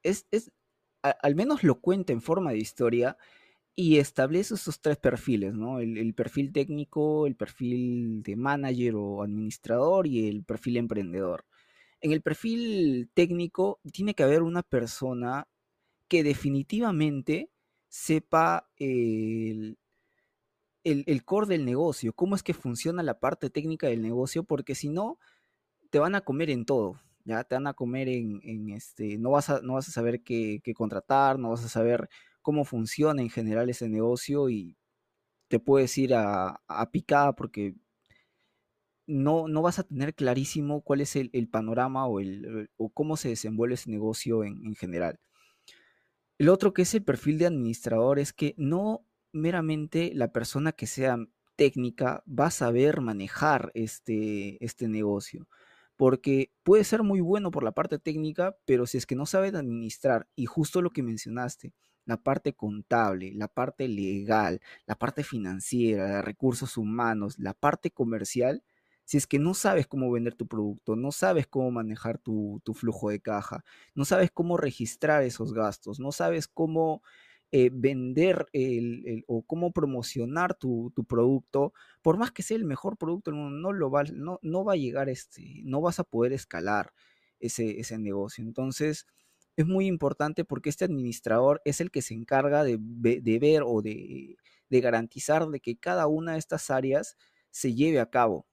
Es, 0.04 0.28
es 0.32 0.52
al 1.02 1.36
menos 1.36 1.64
lo 1.64 1.80
cuenta 1.80 2.14
en 2.14 2.22
forma 2.22 2.52
de 2.52 2.60
historia 2.60 3.18
y 3.76 3.98
establece 4.00 4.56
esos 4.56 4.82
tres 4.82 4.98
perfiles, 4.98 5.54
¿no? 5.54 5.80
El, 5.80 5.98
el, 5.98 6.14
perfil 6.14 6.52
técnico, 6.52 7.28
el 7.28 7.36
perfil 7.36 8.24
de 8.24 8.36
manager 8.36 8.96
o 8.96 9.24
administrador 9.24 10.08
y 10.08 10.28
el 10.28 10.44
perfil 10.44 10.78
emprendedor. 10.78 11.46
En 12.02 12.12
el 12.12 12.22
perfil 12.22 13.10
técnico 13.14 13.80
tiene 13.92 14.14
que 14.14 14.24
haber 14.24 14.44
una 14.44 14.64
persona 14.64 15.48
que 16.08 16.24
definitivamente 16.24 17.52
sepa 17.90 18.70
el, 18.78 19.78
el, 20.84 21.26
core 21.26 21.48
del 21.48 21.66
negocio, 21.66 22.14
cómo 22.14 22.36
es 22.36 22.44
que 22.44 22.54
funciona 22.54 23.04
la 23.04 23.20
parte 23.20 23.50
técnica 23.50 23.88
del 23.88 24.02
negocio, 24.02 24.44
porque 24.44 24.76
si 24.76 24.90
no, 24.90 25.20
te 25.90 26.00
van 26.00 26.16
a 26.16 26.22
comer 26.22 26.50
en 26.50 26.66
todo, 26.66 27.00
ya 27.26 27.44
te 27.44 27.56
van 27.56 27.68
a 27.68 27.74
comer 27.74 28.10
en, 28.10 28.70
este, 28.70 29.18
no 29.18 29.32
vas 29.32 29.50
a, 29.50 29.62
no 29.62 29.74
vas 29.74 29.88
a 29.90 29.92
saber 29.92 30.22
qué, 30.24 30.62
contratar, 30.76 31.40
no 31.40 31.50
vas 31.50 31.66
a 31.66 31.70
saber 31.70 32.10
cómo 32.42 32.66
funciona 32.66 33.22
en 33.22 33.30
general 33.30 33.70
ese 33.70 33.90
negocio 33.90 34.50
y 34.50 34.78
te 35.50 35.60
puedes 35.60 35.98
ir 35.98 36.14
a, 36.16 36.62
a 36.68 36.92
picada 36.92 37.34
porque 37.34 37.76
no, 39.08 39.48
no 39.48 39.62
vas 39.62 39.80
a 39.80 39.84
tener 39.84 40.14
clarísimo 40.14 40.82
cuál 40.82 41.02
es 41.02 41.16
el, 41.16 41.50
panorama 41.50 42.06
o, 42.06 42.20
el, 42.20 42.70
o 42.78 42.90
cómo 42.90 43.18
se 43.18 43.30
desenvuelve 43.30 43.76
ese 43.76 43.90
negocio 43.90 44.44
en, 44.44 44.66
en 44.66 44.76
general. 44.76 45.20
El 46.38 46.50
otro 46.50 46.74
que 46.74 46.84
es 46.84 46.94
el 46.94 47.04
perfil 47.04 47.40
de 47.40 47.48
administrador 47.48 48.20
es 48.20 48.34
que 48.34 48.54
no 48.58 49.06
meramente 49.32 50.12
la 50.14 50.32
persona 50.32 50.72
que 50.72 50.86
sea 50.86 51.18
técnica 51.56 52.24
va 52.28 52.48
a 52.48 52.52
saber 52.52 53.02
manejar 53.02 53.72
este, 53.74 54.64
este 54.64 54.88
negocio, 54.88 55.48
porque 55.96 56.52
puede 56.64 56.84
ser 56.84 57.04
muy 57.04 57.22
bueno 57.22 57.50
por 57.50 57.64
la 57.64 57.72
parte 57.72 57.98
técnica, 57.98 58.56
pero 58.66 58.86
si 58.86 58.98
es 58.98 59.06
que 59.06 59.16
no 59.16 59.26
sabe 59.26 59.48
administrar, 59.48 60.28
y 60.36 60.46
justo 60.46 60.82
lo 60.82 60.92
que 60.92 61.02
mencionaste, 61.02 61.74
la 62.06 62.18
parte 62.18 62.54
contable, 62.54 63.34
la 63.34 63.48
parte 63.48 63.88
legal, 63.88 64.62
la 64.86 64.96
parte 64.96 65.24
financiera, 65.24 66.22
recursos 66.22 66.78
humanos, 66.78 67.38
la 67.40 67.54
parte 67.54 67.92
comercial, 67.92 68.64
si 69.08 69.16
es 69.16 69.26
que 69.26 69.40
no 69.40 69.54
sabes 69.54 69.88
cómo 69.88 70.12
vender 70.12 70.36
tu 70.36 70.48
producto, 70.48 70.98
no 70.98 71.14
sabes 71.14 71.48
cómo 71.48 71.72
manejar 71.72 72.18
tu, 72.18 72.62
flujo 72.76 73.10
de 73.10 73.22
caja, 73.22 73.64
no 73.96 74.04
sabes 74.04 74.32
cómo 74.32 74.58
registrar 74.58 75.24
esos 75.24 75.54
gastos, 75.54 75.98
no 76.02 76.12
sabes 76.12 76.50
cómo 76.50 77.02
eh, 77.54 77.70
vender 77.72 78.48
el, 78.52 79.24
o 79.28 79.44
cómo 79.44 79.72
promocionar 79.72 80.56
tu, 80.56 80.92
producto, 81.08 81.72
por 82.02 82.18
más 82.18 82.32
que 82.34 82.44
sea 82.44 82.58
el 82.58 82.66
mejor 82.66 82.98
producto 82.98 83.32
no, 83.32 83.72
lo 83.72 83.90
va, 83.90 84.04
no, 84.04 84.40
no 84.42 84.66
va 84.66 84.74
a 84.74 84.76
llegar, 84.76 85.08
este, 85.08 85.62
no 85.64 85.80
vas 85.80 86.00
a 86.02 86.04
poder 86.04 86.34
escalar 86.34 86.92
ese, 87.40 87.80
ese 87.80 87.98
negocio. 87.98 88.44
Entonces, 88.44 89.08
es 89.56 89.66
muy 89.66 89.86
importante 89.88 90.44
porque 90.44 90.70
este 90.70 90.84
administrador 90.84 91.62
es 91.64 91.80
el 91.80 91.92
que 91.92 92.02
se 92.02 92.14
encarga 92.14 92.66
de, 92.66 92.78
de 92.78 93.40
ver 93.40 93.64
o 93.66 93.82
de, 93.82 94.36
de, 94.70 94.82
garantizar 94.82 95.48
de 95.48 95.62
que 95.62 95.78
cada 95.78 96.08
una 96.08 96.34
de 96.34 96.40
estas 96.40 96.70
áreas 96.70 97.16
se 97.52 97.74
lleve 97.74 98.02
a 98.02 98.10
cabo. 98.10 98.46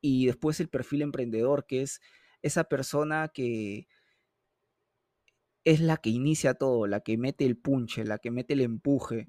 Y 0.00 0.26
después 0.26 0.60
el 0.60 0.68
perfil 0.68 1.02
emprendedor, 1.02 1.66
que 1.66 1.82
es 1.82 2.00
esa 2.42 2.64
persona 2.64 3.28
que 3.28 3.86
es 5.64 5.80
la 5.80 5.96
que 5.96 6.10
inicia 6.10 6.54
todo, 6.54 6.86
la 6.86 7.00
que 7.00 7.16
mete 7.16 7.44
el 7.44 7.56
punche, 7.56 8.04
la 8.04 8.18
que 8.18 8.30
mete 8.30 8.54
el 8.54 8.62
empuje, 8.62 9.28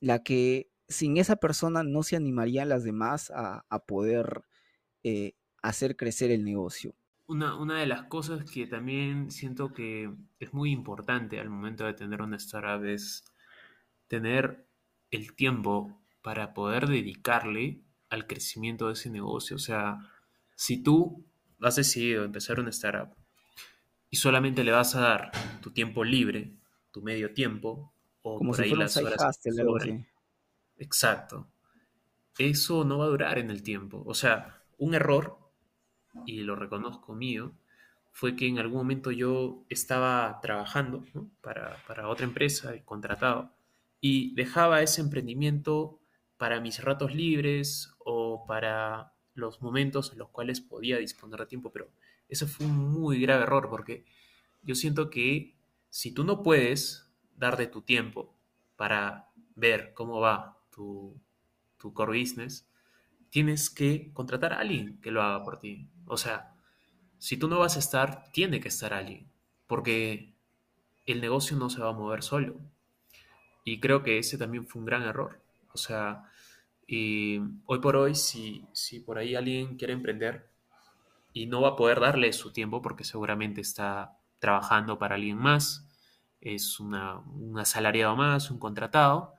la 0.00 0.22
que 0.22 0.70
sin 0.88 1.18
esa 1.18 1.36
persona 1.36 1.82
no 1.82 2.02
se 2.02 2.16
animarían 2.16 2.70
las 2.70 2.84
demás 2.84 3.30
a, 3.34 3.62
poder 3.86 4.44
eh, 5.02 5.34
hacer 5.62 5.96
crecer 5.96 6.30
el 6.30 6.44
negocio. 6.44 6.94
Una, 7.26 7.56
una, 7.56 7.78
de 7.78 7.86
las 7.86 8.04
cosas 8.04 8.50
que 8.50 8.66
también 8.66 9.30
siento 9.30 9.74
que 9.74 10.10
es 10.38 10.54
muy 10.54 10.70
importante 10.70 11.38
al 11.38 11.50
momento 11.50 11.84
de 11.84 11.92
tener 11.92 12.22
una 12.22 12.36
startup 12.36 12.82
es 12.86 13.22
tener 14.06 14.66
el 15.10 15.34
tiempo 15.34 16.00
para 16.22 16.54
poder 16.54 16.86
dedicarle 16.86 17.82
al 18.10 18.26
crecimiento 18.26 18.86
de 18.86 18.94
ese 18.94 19.10
negocio. 19.10 19.56
O 19.56 19.60
sea, 19.60 19.98
si 20.54 20.82
tú 20.82 21.24
has 21.60 21.76
decidido 21.76 22.24
empezar 22.24 22.60
una 22.60 22.70
startup 22.70 23.14
y 24.10 24.16
solamente 24.16 24.64
le 24.64 24.72
vas 24.72 24.94
a 24.94 25.00
dar 25.00 25.32
tu 25.60 25.70
tiempo 25.70 26.04
libre, 26.04 26.54
tu 26.90 27.02
medio 27.02 27.32
tiempo, 27.34 27.92
o 28.22 28.38
por 28.38 28.60
ahí 28.60 28.74
las 28.74 28.96
horas 28.96 29.40
Exacto. 30.78 31.48
Eso 32.38 32.84
no 32.84 32.98
va 32.98 33.06
a 33.06 33.08
durar 33.08 33.38
en 33.38 33.50
el 33.50 33.62
tiempo. 33.62 34.02
O 34.06 34.14
sea, 34.14 34.62
un 34.78 34.94
error, 34.94 35.38
y 36.24 36.42
lo 36.42 36.54
reconozco 36.54 37.14
mío, 37.14 37.52
fue 38.12 38.36
que 38.36 38.46
en 38.46 38.58
algún 38.58 38.78
momento 38.78 39.10
yo 39.10 39.64
estaba 39.68 40.40
trabajando 40.40 41.04
para, 41.40 41.76
para 41.86 42.08
otra 42.08 42.26
empresa, 42.26 42.72
contratado, 42.84 43.52
y 44.00 44.34
dejaba 44.34 44.82
ese 44.82 45.00
emprendimiento 45.00 46.00
para 46.38 46.60
mis 46.60 46.82
ratos 46.82 47.14
libres 47.14 47.94
o 47.98 48.46
para 48.46 49.12
los 49.34 49.60
momentos 49.60 50.12
en 50.12 50.18
los 50.18 50.30
cuales 50.30 50.60
podía 50.60 50.98
disponer 50.98 51.40
de 51.40 51.46
tiempo, 51.46 51.70
pero 51.70 51.90
eso 52.28 52.46
fue 52.46 52.66
un 52.66 52.92
muy 52.92 53.20
grave 53.20 53.42
error 53.42 53.68
porque 53.68 54.04
yo 54.62 54.74
siento 54.74 55.10
que 55.10 55.56
si 55.90 56.12
tú 56.12 56.24
no 56.24 56.42
puedes 56.42 57.10
dar 57.36 57.56
de 57.56 57.66
tu 57.66 57.82
tiempo 57.82 58.34
para 58.76 59.28
ver 59.54 59.92
cómo 59.94 60.20
va 60.20 60.58
tu, 60.70 61.20
tu 61.78 61.92
core 61.92 62.20
business, 62.20 62.68
tienes 63.30 63.70
que 63.70 64.12
contratar 64.12 64.52
a 64.52 64.60
alguien 64.60 65.00
que 65.00 65.10
lo 65.10 65.22
haga 65.22 65.42
por 65.44 65.60
ti. 65.60 65.88
O 66.06 66.16
sea, 66.16 66.54
si 67.18 67.36
tú 67.36 67.48
no 67.48 67.58
vas 67.58 67.76
a 67.76 67.80
estar, 67.80 68.30
tiene 68.32 68.60
que 68.60 68.68
estar 68.68 68.92
alguien, 68.92 69.30
porque 69.66 70.34
el 71.06 71.20
negocio 71.20 71.56
no 71.56 71.70
se 71.70 71.80
va 71.80 71.90
a 71.90 71.92
mover 71.92 72.22
solo. 72.22 72.60
Y 73.64 73.80
creo 73.80 74.02
que 74.02 74.18
ese 74.18 74.38
también 74.38 74.66
fue 74.66 74.80
un 74.80 74.86
gran 74.86 75.02
error. 75.02 75.42
O 75.78 75.82
sea, 75.82 76.24
y 76.86 77.40
hoy 77.66 77.78
por 77.80 77.96
hoy, 77.96 78.14
si, 78.14 78.66
si 78.72 79.00
por 79.00 79.18
ahí 79.18 79.34
alguien 79.34 79.76
quiere 79.76 79.92
emprender 79.92 80.50
y 81.32 81.46
no 81.46 81.60
va 81.60 81.70
a 81.70 81.76
poder 81.76 82.00
darle 82.00 82.32
su 82.32 82.52
tiempo 82.52 82.82
porque 82.82 83.04
seguramente 83.04 83.60
está 83.60 84.18
trabajando 84.38 84.98
para 84.98 85.14
alguien 85.14 85.38
más, 85.38 85.86
es 86.40 86.80
una, 86.80 87.18
un 87.18 87.58
asalariado 87.58 88.16
más, 88.16 88.50
un 88.50 88.58
contratado, 88.58 89.34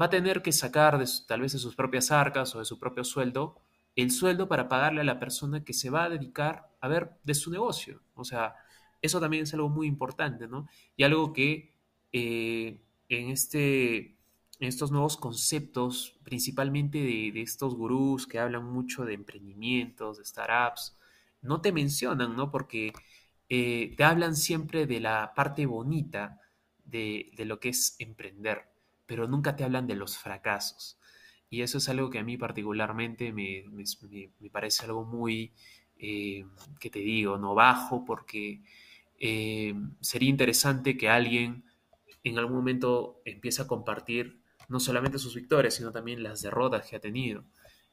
va 0.00 0.06
a 0.06 0.10
tener 0.10 0.42
que 0.42 0.52
sacar 0.52 0.98
de, 0.98 1.06
tal 1.26 1.40
vez 1.40 1.52
de 1.52 1.58
sus 1.58 1.74
propias 1.74 2.10
arcas 2.10 2.54
o 2.54 2.58
de 2.58 2.64
su 2.64 2.78
propio 2.78 3.04
sueldo 3.04 3.56
el 3.96 4.10
sueldo 4.10 4.48
para 4.48 4.68
pagarle 4.68 5.02
a 5.02 5.04
la 5.04 5.18
persona 5.18 5.64
que 5.64 5.72
se 5.72 5.90
va 5.90 6.04
a 6.04 6.08
dedicar 6.08 6.68
a 6.80 6.88
ver 6.88 7.10
de 7.24 7.34
su 7.34 7.50
negocio. 7.50 8.00
O 8.14 8.24
sea, 8.24 8.54
eso 9.02 9.20
también 9.20 9.42
es 9.44 9.54
algo 9.54 9.68
muy 9.68 9.86
importante, 9.86 10.48
¿no? 10.48 10.66
Y 10.96 11.04
algo 11.04 11.32
que 11.32 11.74
eh, 12.12 12.80
en 13.08 13.30
este 13.30 14.16
estos 14.64 14.90
nuevos 14.90 15.16
conceptos, 15.16 16.18
principalmente 16.22 16.98
de, 16.98 17.42
estos 17.42 17.74
gurús 17.74 18.26
que 18.26 18.38
hablan 18.38 18.64
mucho 18.64 19.04
de 19.04 19.14
emprendimientos, 19.14 20.18
de 20.18 20.24
startups, 20.24 20.96
no 21.40 21.60
te 21.60 21.72
mencionan, 21.72 22.36
¿no? 22.36 22.50
Porque 22.50 22.92
eh, 23.48 23.94
te 23.96 24.04
hablan 24.04 24.36
siempre 24.36 24.86
de 24.86 25.00
la 25.00 25.32
parte 25.34 25.66
bonita 25.66 26.40
de, 26.84 27.32
lo 27.38 27.58
que 27.58 27.70
es 27.70 27.96
emprender, 27.98 28.66
pero 29.06 29.26
nunca 29.26 29.56
te 29.56 29.64
hablan 29.64 29.86
de 29.86 29.96
los 29.96 30.18
fracasos. 30.18 30.98
Y 31.50 31.62
eso 31.62 31.78
es 31.78 31.88
algo 31.88 32.08
que 32.10 32.18
a 32.18 32.24
mí 32.24 32.36
particularmente 32.36 33.32
me, 33.32 33.64
parece 34.50 34.84
algo 34.84 35.04
muy, 35.04 35.52
eh, 35.98 36.46
que 36.80 36.90
te 36.90 37.00
digo, 37.00 37.36
no 37.36 37.54
bajo, 37.54 38.04
porque 38.04 38.62
eh, 39.18 39.74
sería 40.00 40.30
interesante 40.30 40.96
que 40.96 41.08
alguien 41.08 41.64
en 42.24 42.38
algún 42.38 42.56
momento 42.56 43.20
empiece 43.24 43.62
a 43.62 43.66
compartir 43.66 44.41
no 44.72 44.80
solamente 44.80 45.18
sus 45.18 45.34
victorias, 45.34 45.74
sino 45.74 45.92
también 45.92 46.22
las 46.22 46.40
derrotas 46.40 46.88
que 46.88 46.96
ha 46.96 47.00
tenido. 47.00 47.44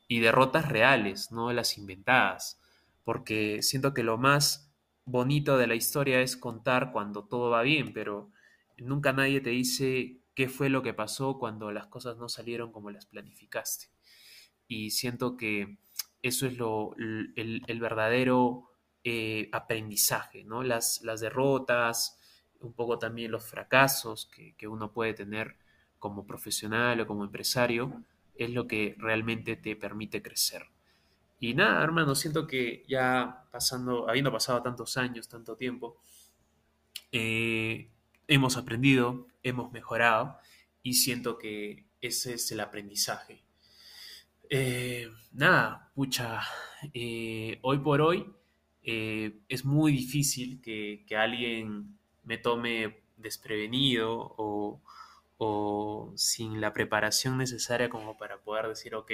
Y 0.07 0.21
derrotas 0.21 0.69
reales, 0.69 1.29
no 1.29 1.51
las 1.51 1.77
inventadas. 1.77 2.61
Porque 3.03 3.61
siento 3.61 3.93
que 3.93 4.01
lo 4.01 4.17
más 4.17 4.71
bonito 5.03 5.57
de 5.57 5.67
la 5.67 5.75
historia 5.75 6.21
es 6.21 6.37
contar 6.37 6.93
cuando 6.93 7.25
todo 7.25 7.49
va 7.49 7.63
bien, 7.63 7.91
pero 7.91 8.31
nunca 8.77 9.11
nadie 9.11 9.41
te 9.41 9.49
dice 9.49 10.21
qué 10.33 10.47
fue 10.47 10.69
lo 10.69 10.81
que 10.81 10.93
pasó 10.93 11.37
cuando 11.37 11.69
las 11.73 11.87
cosas 11.87 12.17
no 12.17 12.29
salieron 12.29 12.71
como 12.71 12.91
las 12.91 13.07
planificaste. 13.07 13.87
Y 14.65 14.91
siento 14.91 15.35
que 15.35 15.79
eso 16.21 16.47
es 16.47 16.57
lo, 16.57 16.95
el, 16.95 17.79
verdadero 17.81 18.69
eh, 19.03 19.49
aprendizaje, 19.51 20.45
¿no? 20.45 20.63
Las, 20.63 21.01
las 21.01 21.19
derrotas, 21.19 22.17
un 22.61 22.71
poco 22.71 22.97
también 22.99 23.31
los 23.31 23.43
fracasos 23.43 24.29
que, 24.33 24.55
que 24.55 24.69
uno 24.69 24.93
puede 24.93 25.13
tener 25.13 25.57
como 25.99 26.25
profesional 26.25 26.99
o 27.01 27.07
como 27.07 27.23
empresario 27.23 28.03
es 28.35 28.49
lo 28.51 28.67
que 28.67 28.95
realmente 28.97 29.55
te 29.57 29.75
permite 29.75 30.21
crecer. 30.21 30.65
Y 31.39 31.53
nada, 31.53 31.83
hermano, 31.83 32.15
siento 32.15 32.47
que 32.47 32.83
ya 32.87 33.45
pasando, 33.51 34.09
habiendo 34.09 34.31
pasado 34.31 34.61
tantos 34.61 34.97
años, 34.97 35.29
tanto 35.29 35.55
tiempo, 35.55 36.01
eh, 37.11 37.89
hemos 38.27 38.57
aprendido, 38.57 39.27
hemos 39.43 39.71
mejorado 39.71 40.37
y 40.83 40.93
siento 40.95 41.37
que 41.37 41.85
ese 42.01 42.33
es 42.33 42.51
el 42.51 42.59
aprendizaje. 42.59 43.43
Eh, 44.49 45.09
nada, 45.31 45.91
pucha, 45.95 46.41
eh, 46.93 47.59
hoy 47.61 47.77
por 47.79 48.01
hoy 48.01 48.33
es 48.81 49.65
muy 49.65 49.91
difícil 49.91 50.59
que, 50.61 51.05
que, 51.07 51.15
alguien 51.15 51.99
me 52.23 52.39
tome 52.39 53.03
desprevenido 53.17 54.33
o, 54.37 54.81
o 55.41 56.11
sin 56.17 56.59
la 56.59 56.73
preparación 56.73 57.37
necesaria 57.37 57.89
como 57.89 58.17
para 58.17 58.41
poder 58.41 58.67
decir, 58.67 58.93
ok, 58.93 59.11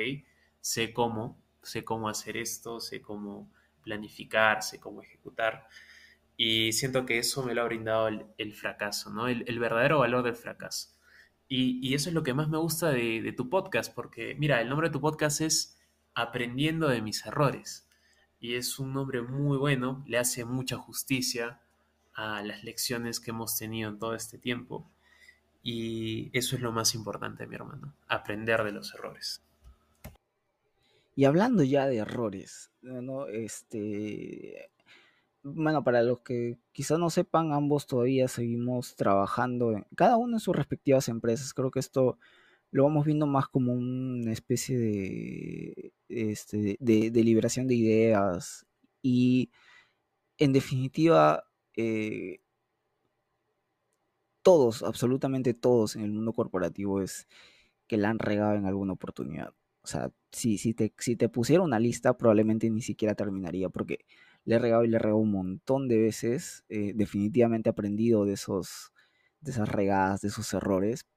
sé 0.60 0.92
cómo, 0.92 1.40
sé 1.62 1.86
cómo 1.86 2.10
hacer 2.10 2.36
esto, 2.36 2.80
sé 2.80 3.00
cómo 3.00 3.52
planificar, 3.84 4.64
sé 4.64 4.80
cómo 4.80 5.04
ejecutar. 5.04 5.68
Y 6.36 6.74
siento 6.74 7.06
que 7.06 7.20
eso 7.20 7.44
me 7.44 7.54
lo 7.54 7.62
ha 7.62 7.66
brindado 7.66 8.08
el, 8.08 8.54
fracaso, 8.56 9.12
¿no? 9.12 9.28
El, 9.28 9.60
verdadero 9.60 10.00
valor 10.00 10.24
del 10.24 10.36
fracaso. 10.36 10.90
Y, 11.48 11.94
eso 11.94 12.10
es 12.10 12.16
lo 12.16 12.24
que 12.24 12.34
más 12.34 12.50
me 12.50 12.58
gusta 12.58 12.90
de, 12.90 13.32
tu 13.38 13.48
podcast, 13.48 13.94
porque 13.94 14.34
mira, 14.40 14.60
el 14.60 14.68
nombre 14.68 14.90
de 14.90 14.94
tu 14.94 15.02
podcast 15.02 15.42
es 15.42 15.80
Aprendiendo 16.16 16.88
de 16.88 17.04
mis 17.04 17.24
errores. 17.28 17.88
Y 18.40 18.56
es 18.56 18.80
un 18.80 18.94
nombre 18.94 19.22
muy 19.22 19.58
bueno, 19.58 20.04
le 20.08 20.18
hace 20.18 20.44
mucha 20.44 20.78
justicia 20.78 21.62
a 22.16 22.42
las 22.42 22.64
lecciones 22.64 23.20
que 23.20 23.30
hemos 23.30 23.56
tenido 23.58 23.92
en 23.92 24.00
todo 24.00 24.16
este 24.16 24.40
tiempo. 24.40 24.92
Y 25.68 26.30
eso 26.38 26.56
es 26.56 26.62
lo 26.62 26.72
más 26.72 26.94
importante, 26.94 27.48
mi 27.48 27.56
hermano, 27.56 27.96
aprender 28.08 28.64
de 28.64 28.72
los 28.72 28.94
errores. 28.94 29.42
Y 31.16 31.26
hablando 31.26 31.64
ya 31.64 31.88
de 31.88 31.98
errores, 31.98 32.72
¿no? 32.84 33.26
Este, 33.26 34.70
bueno, 35.42 35.84
para 35.84 36.04
los 36.04 36.22
que 36.22 36.60
quizás 36.72 37.00
no 37.00 37.10
sepan, 37.10 37.52
ambos 37.52 37.88
todavía 37.88 38.28
seguimos 38.28 38.96
trabajando, 38.96 39.84
cada 39.96 40.18
uno 40.18 40.36
en 40.36 40.40
sus 40.40 40.56
respectivas 40.56 41.10
empresas. 41.10 41.52
Creo 41.56 41.72
que 41.72 41.80
esto 41.80 42.20
lo 42.70 42.84
vamos 42.84 43.04
viendo 43.04 43.26
más 43.26 43.48
como 43.48 43.74
una 43.74 44.34
especie 44.34 44.78
de, 44.78 45.94
este, 46.10 46.78
de, 46.80 47.24
liberación 47.24 47.66
de 47.66 47.74
ideas 47.74 48.68
y 49.02 49.50
en 50.38 50.54
definitiva 50.54 51.46
eh, 51.76 52.42
todos, 54.46 54.84
absolutamente 54.84 55.56
todos 55.56 55.96
en 55.96 56.04
el 56.04 56.12
mundo 56.12 56.32
corporativo 56.32 57.02
es 57.02 57.28
que 57.88 57.98
la 57.98 58.12
han 58.12 58.20
regado 58.20 58.54
en 58.54 58.68
alguna 58.68 58.94
oportunidad. 58.94 59.56
O 59.82 59.88
sea, 59.88 60.12
si, 60.32 60.60
si, 60.60 60.76
te, 60.76 60.94
si 61.00 61.16
te 61.16 61.30
pusiera 61.30 61.64
una 61.64 61.80
lista, 61.80 62.16
probablemente 62.16 62.70
ni 62.70 62.82
siquiera 62.82 63.16
terminaría, 63.16 63.70
porque 63.70 64.06
le 64.44 64.56
he 64.56 64.60
regado 64.60 64.84
y 64.84 64.88
le 64.90 64.98
he 64.98 65.00
regado 65.00 65.18
un 65.18 65.32
montón 65.32 65.88
de 65.88 65.98
veces. 66.00 66.64
Eh, 66.70 66.94
definitivamente 66.94 67.70
he 67.70 67.72
aprendido 67.72 68.24
de, 68.26 68.34
esos, 68.34 68.94
de 69.42 69.50
esas 69.50 69.68
regadas, 69.68 70.22
de 70.22 70.28
esos 70.28 70.54
errores. 70.54 71.08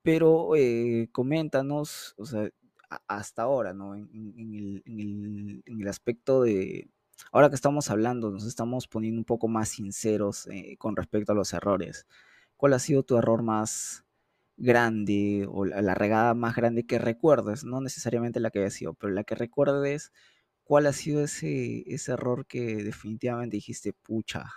Pero 0.00 0.56
eh, 0.56 1.10
coméntanos, 1.12 2.14
o 2.16 2.24
sea, 2.24 2.48
hasta 3.08 3.42
ahora, 3.42 3.74
¿no? 3.74 3.94
En, 3.94 4.08
el, 4.54 4.82
en, 4.86 5.80
el, 5.82 5.88
aspecto 5.88 6.42
de, 6.44 6.88
ahora 7.30 7.50
que 7.50 7.56
estamos 7.56 7.90
hablando, 7.90 8.30
nos 8.30 8.46
estamos 8.46 8.88
poniendo 8.88 9.20
un 9.20 9.26
poco 9.26 9.48
más 9.48 9.68
sinceros 9.68 10.46
eh, 10.46 10.76
con 10.78 10.96
respecto 10.96 11.32
a 11.32 11.34
los 11.34 11.52
errores. 11.52 12.06
¿Cuál 12.58 12.74
ha 12.74 12.78
sido 12.78 13.04
tu 13.04 13.16
error 13.16 13.42
más, 13.42 14.04
grande 14.58 15.46
o 15.48 15.64
la, 15.64 15.94
regada 15.94 16.34
más 16.34 16.56
grande 16.56 16.84
que 16.84 16.98
recuerdes, 16.98 17.64
no 17.64 17.80
necesariamente 17.80 18.40
la 18.40 18.50
que 18.50 18.58
haya 18.58 18.70
sido, 18.70 18.94
pero 18.94 19.12
la 19.12 19.24
que 19.24 19.36
recuerdes, 19.36 20.12
¿cuál 20.64 20.86
ha 20.86 20.92
sido 20.92 21.22
ese, 21.22 21.84
ese 21.86 22.12
error 22.12 22.44
que 22.46 22.82
definitivamente 22.82 23.56
dijiste, 23.56 23.92
pucha, 23.92 24.52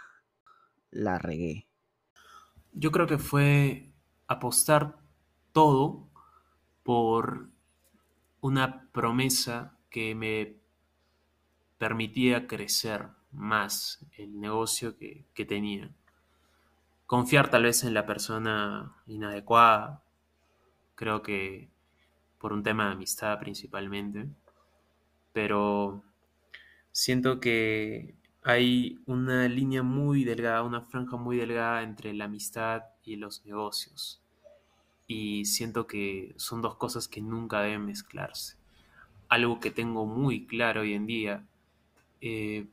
la 0.90 1.20
regué? 1.20 1.68
Yo 2.74 2.92
creo 2.92 3.06
que 3.06 3.20
fue 3.20 3.94
apostar 4.28 4.98
todo 5.54 6.10
por 6.84 7.50
una 8.42 8.90
promesa 8.92 9.78
que 9.90 10.16
me 10.16 10.58
permitía 11.78 12.48
crecer 12.48 13.10
más 13.32 14.06
el 14.18 14.40
negocio 14.40 14.98
que, 14.98 15.28
que 15.34 15.46
tenía 15.46 15.94
confiar 17.12 17.50
tal 17.52 17.63
vez 17.63 17.84
en 17.84 17.93
la 17.93 18.06
persona 18.06 18.95
inadecuada, 19.06 20.02
creo 20.95 21.21
que 21.21 21.69
por 22.38 22.54
un 22.54 22.63
tema 22.63 22.86
de 22.86 22.93
amistad 22.93 23.38
principalmente, 23.38 24.30
pero 25.34 26.06
siento 26.93 27.41
que 27.41 28.15
hay 28.43 28.97
una 29.08 29.50
línea 29.50 29.84
muy 29.84 30.24
delgada, 30.24 30.63
una 30.63 30.84
franja 30.84 31.17
muy 31.17 31.36
delgada 31.36 31.84
entre 31.84 32.13
la 32.13 32.26
amistad 32.26 32.84
y 33.04 33.17
los 33.17 33.45
negocios. 33.45 34.21
Y 35.06 35.43
siento 35.43 35.88
que 35.88 36.34
son 36.38 36.62
dos 36.62 36.78
cosas 36.78 37.10
que 37.10 37.19
nunca 37.19 37.60
deben 37.60 37.88
mezclarse. 37.88 38.56
Algo 39.28 39.60
que 39.60 39.71
tengo 39.71 40.06
muy 40.06 40.45
claro 40.47 40.80
hoy 40.80 40.93
en 40.93 41.08
día, 41.08 41.45
eh, 42.21 42.67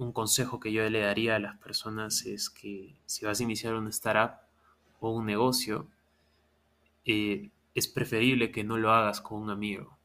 un 0.00 0.12
consejo 0.12 0.60
que 0.60 0.72
yo 0.72 0.88
le 0.88 1.00
daría 1.00 1.36
a 1.36 1.38
las 1.38 1.58
personas 1.58 2.24
es 2.24 2.48
que 2.48 2.96
si 3.04 3.26
vas 3.26 3.38
a 3.38 3.42
iniciar 3.42 3.74
una 3.74 3.90
startup 3.90 4.38
o 4.98 5.10
un 5.10 5.26
negocio, 5.26 5.88
eh, 7.04 7.50
es 7.74 7.86
preferible 7.86 8.50
que 8.50 8.64
no 8.64 8.78
lo 8.78 8.92
hagas 8.92 9.20
con 9.20 9.42
un 9.42 9.50
amigo. 9.50 9.98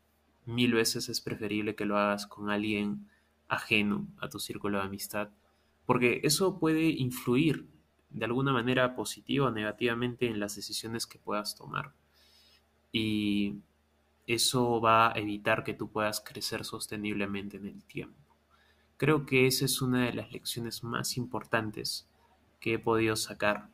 Mil 0.45 0.73
veces 0.73 1.07
es 1.07 1.21
preferible 1.21 1.75
que 1.75 1.85
lo 1.85 1.97
hagas 1.97 2.27
con 2.27 2.49
alguien 2.49 3.09
ajeno 3.47 4.05
a 4.19 4.29
tu 4.29 4.39
círculo 4.39 4.79
de 4.79 4.85
amistad, 4.85 5.29
porque 5.85 6.19
eso 6.23 6.59
puede 6.59 6.89
influir 6.89 7.65
de 8.09 8.25
alguna 8.25 8.51
manera 8.51 8.95
positiva 8.95 9.47
o 9.47 9.51
negativamente 9.51 10.27
en 10.27 10.41
las 10.41 10.57
decisiones 10.57 11.07
que 11.07 11.19
puedas 11.19 11.55
tomar. 11.55 11.93
Y 12.91 13.59
eso 14.27 14.81
va 14.81 15.13
a 15.13 15.19
evitar 15.19 15.63
que 15.63 15.73
tú 15.73 15.89
puedas 15.89 16.19
crecer 16.19 16.65
sosteniblemente 16.65 17.57
en 17.57 17.67
el 17.67 17.83
tiempo. 17.85 18.24
Creo 18.97 19.25
que 19.25 19.47
esa 19.47 19.65
es 19.65 19.81
una 19.81 20.05
de 20.05 20.13
las 20.13 20.31
lecciones 20.31 20.83
más 20.83 21.17
importantes 21.17 22.07
que 22.59 22.75
he 22.75 22.79
podido 22.79 23.15
sacar 23.15 23.69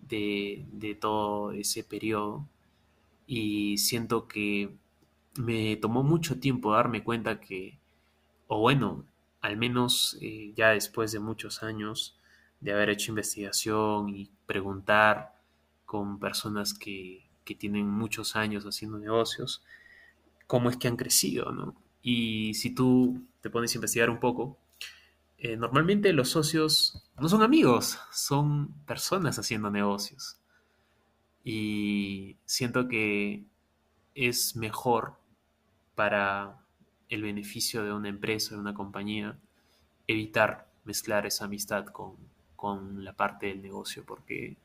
de, 0.00 0.96
todo 1.00 1.52
ese 1.52 1.84
periodo 1.84 2.46
y 3.26 3.78
siento 3.78 4.28
que 4.28 4.74
me 5.36 5.76
tomó 5.76 6.02
mucho 6.02 6.38
tiempo 6.38 6.72
darme 6.72 7.02
cuenta 7.02 7.40
que, 7.40 7.78
o 8.46 8.60
bueno, 8.60 9.04
al 9.40 9.56
menos 9.56 10.16
eh, 10.20 10.52
ya 10.56 10.70
después 10.70 11.12
de 11.12 11.18
muchos 11.18 11.62
años 11.62 12.16
de 12.60 12.72
haber 12.72 12.90
hecho 12.90 13.10
investigación 13.10 14.10
y 14.10 14.30
preguntar 14.46 15.34
con 15.84 16.18
personas 16.18 16.74
que, 16.74 17.26
que 17.44 17.54
tienen 17.54 17.88
muchos 17.88 18.36
años 18.36 18.64
haciendo 18.64 18.98
negocios, 18.98 19.64
cómo 20.46 20.70
es 20.70 20.76
que 20.76 20.88
han 20.88 20.96
crecido, 20.96 21.50
¿no? 21.52 21.74
Y 22.02 22.54
si 22.54 22.70
tú 22.74 23.22
te 23.42 23.50
pones 23.50 23.74
a 23.74 23.78
investigar 23.78 24.08
un 24.08 24.20
poco, 24.20 24.56
eh, 25.36 25.56
normalmente 25.56 26.12
los 26.12 26.30
socios 26.30 27.10
no 27.18 27.28
son 27.28 27.42
amigos, 27.42 27.98
son 28.12 28.72
personas 28.86 29.38
haciendo 29.38 29.70
negocios. 29.70 30.38
Y 31.44 32.36
siento 32.44 32.86
que 32.86 33.44
es 34.14 34.54
mejor 34.54 35.14
para 35.96 36.60
el 37.08 37.22
beneficio 37.22 37.82
de 37.82 37.92
una 37.92 38.08
empresa, 38.08 38.54
de 38.54 38.60
una 38.60 38.72
compañía, 38.72 39.36
evitar 40.06 40.68
mezclar 40.84 41.26
esa 41.26 41.46
amistad 41.46 41.86
con, 41.86 42.30
la 43.02 43.12
parte 43.12 43.48
del 43.48 43.60
negocio, 43.60 44.04
porque 44.06 44.56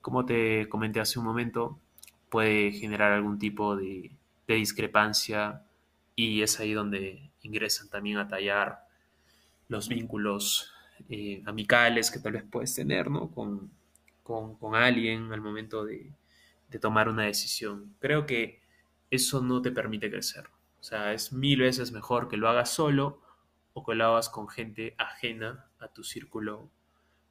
como 0.00 0.26
te 0.26 0.68
comenté 0.68 0.98
hace 0.98 1.20
un 1.20 1.24
momento, 1.24 1.78
puede 2.28 2.72
generar 2.72 3.12
algún 3.12 3.38
tipo 3.38 3.76
de 3.76 4.10
discrepancia 4.48 5.62
y 6.28 6.42
es 6.42 6.60
ahí 6.60 6.72
donde 6.72 7.30
ingresan 7.42 7.88
también 7.88 8.18
a 8.18 8.28
tallar 8.28 8.86
los 9.68 9.88
vínculos 9.88 10.72
eh, 11.08 11.42
amicales 11.46 12.10
que 12.10 12.18
tal 12.18 12.32
vez 12.32 12.44
puedes 12.50 12.74
tener 12.74 13.06
con, 13.34 13.70
alguien 14.74 15.32
al 15.32 15.40
momento 15.40 15.84
de, 15.84 16.12
tomar 16.80 17.08
una 17.08 17.24
decisión. 17.24 17.94
Creo 17.98 18.26
que 18.26 18.60
eso 19.10 19.40
no 19.40 19.62
te 19.62 19.72
permite 19.72 20.10
crecer. 20.10 20.44
O 20.80 20.82
sea, 20.82 21.12
es 21.12 21.32
mil 21.32 21.60
veces 21.60 21.90
mejor 21.90 22.28
que 22.28 22.36
lo 22.36 22.48
hagas 22.48 22.70
solo 22.70 23.20
o 23.72 23.84
que 23.84 23.94
lo 23.94 24.06
hagas 24.06 24.28
con 24.28 24.48
gente 24.48 24.94
ajena 24.98 25.66
a 25.78 25.88
tu 25.88 26.04
círculo 26.04 26.70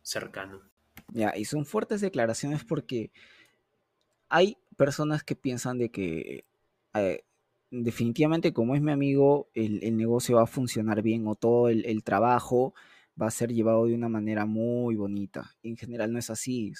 cercano. 0.02 0.62
Ya, 1.10 1.34
y 1.36 1.46
son 1.46 1.66
fuertes 1.66 2.02
declaraciones 2.02 2.64
porque 2.64 3.12
hay 4.28 4.58
personas 4.76 5.24
que 5.24 5.36
piensan 5.36 5.78
de 5.78 5.90
que 5.90 6.46
eh, 6.94 7.24
definitivamente 7.72 8.54
como 8.54 8.76
es 8.76 8.82
mi 8.82 8.92
amigo, 8.92 9.50
el, 9.54 9.96
negocio 9.98 10.38
va 10.38 10.44
a 10.44 10.48
funcionar 10.48 11.02
bien 11.02 11.28
o 11.28 11.36
todo 11.36 11.70
el, 11.70 12.04
trabajo 12.04 12.74
va 13.22 13.28
a 13.28 13.32
ser 13.32 13.52
llevado 13.54 13.86
de 13.86 13.96
una 13.96 14.10
manera 14.10 14.46
muy 14.46 14.96
bonita. 14.96 15.56
En 15.64 15.78
general 15.78 16.14
no 16.14 16.20
es 16.20 16.30
así. 16.30 16.74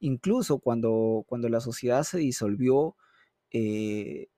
incluso 0.00 0.58
cuando, 0.58 1.24
cuando 1.28 1.48
la 1.48 1.60
sociedad 1.60 2.02
se 2.04 2.18
disolvió, 2.18 2.96
eh, 3.52 4.28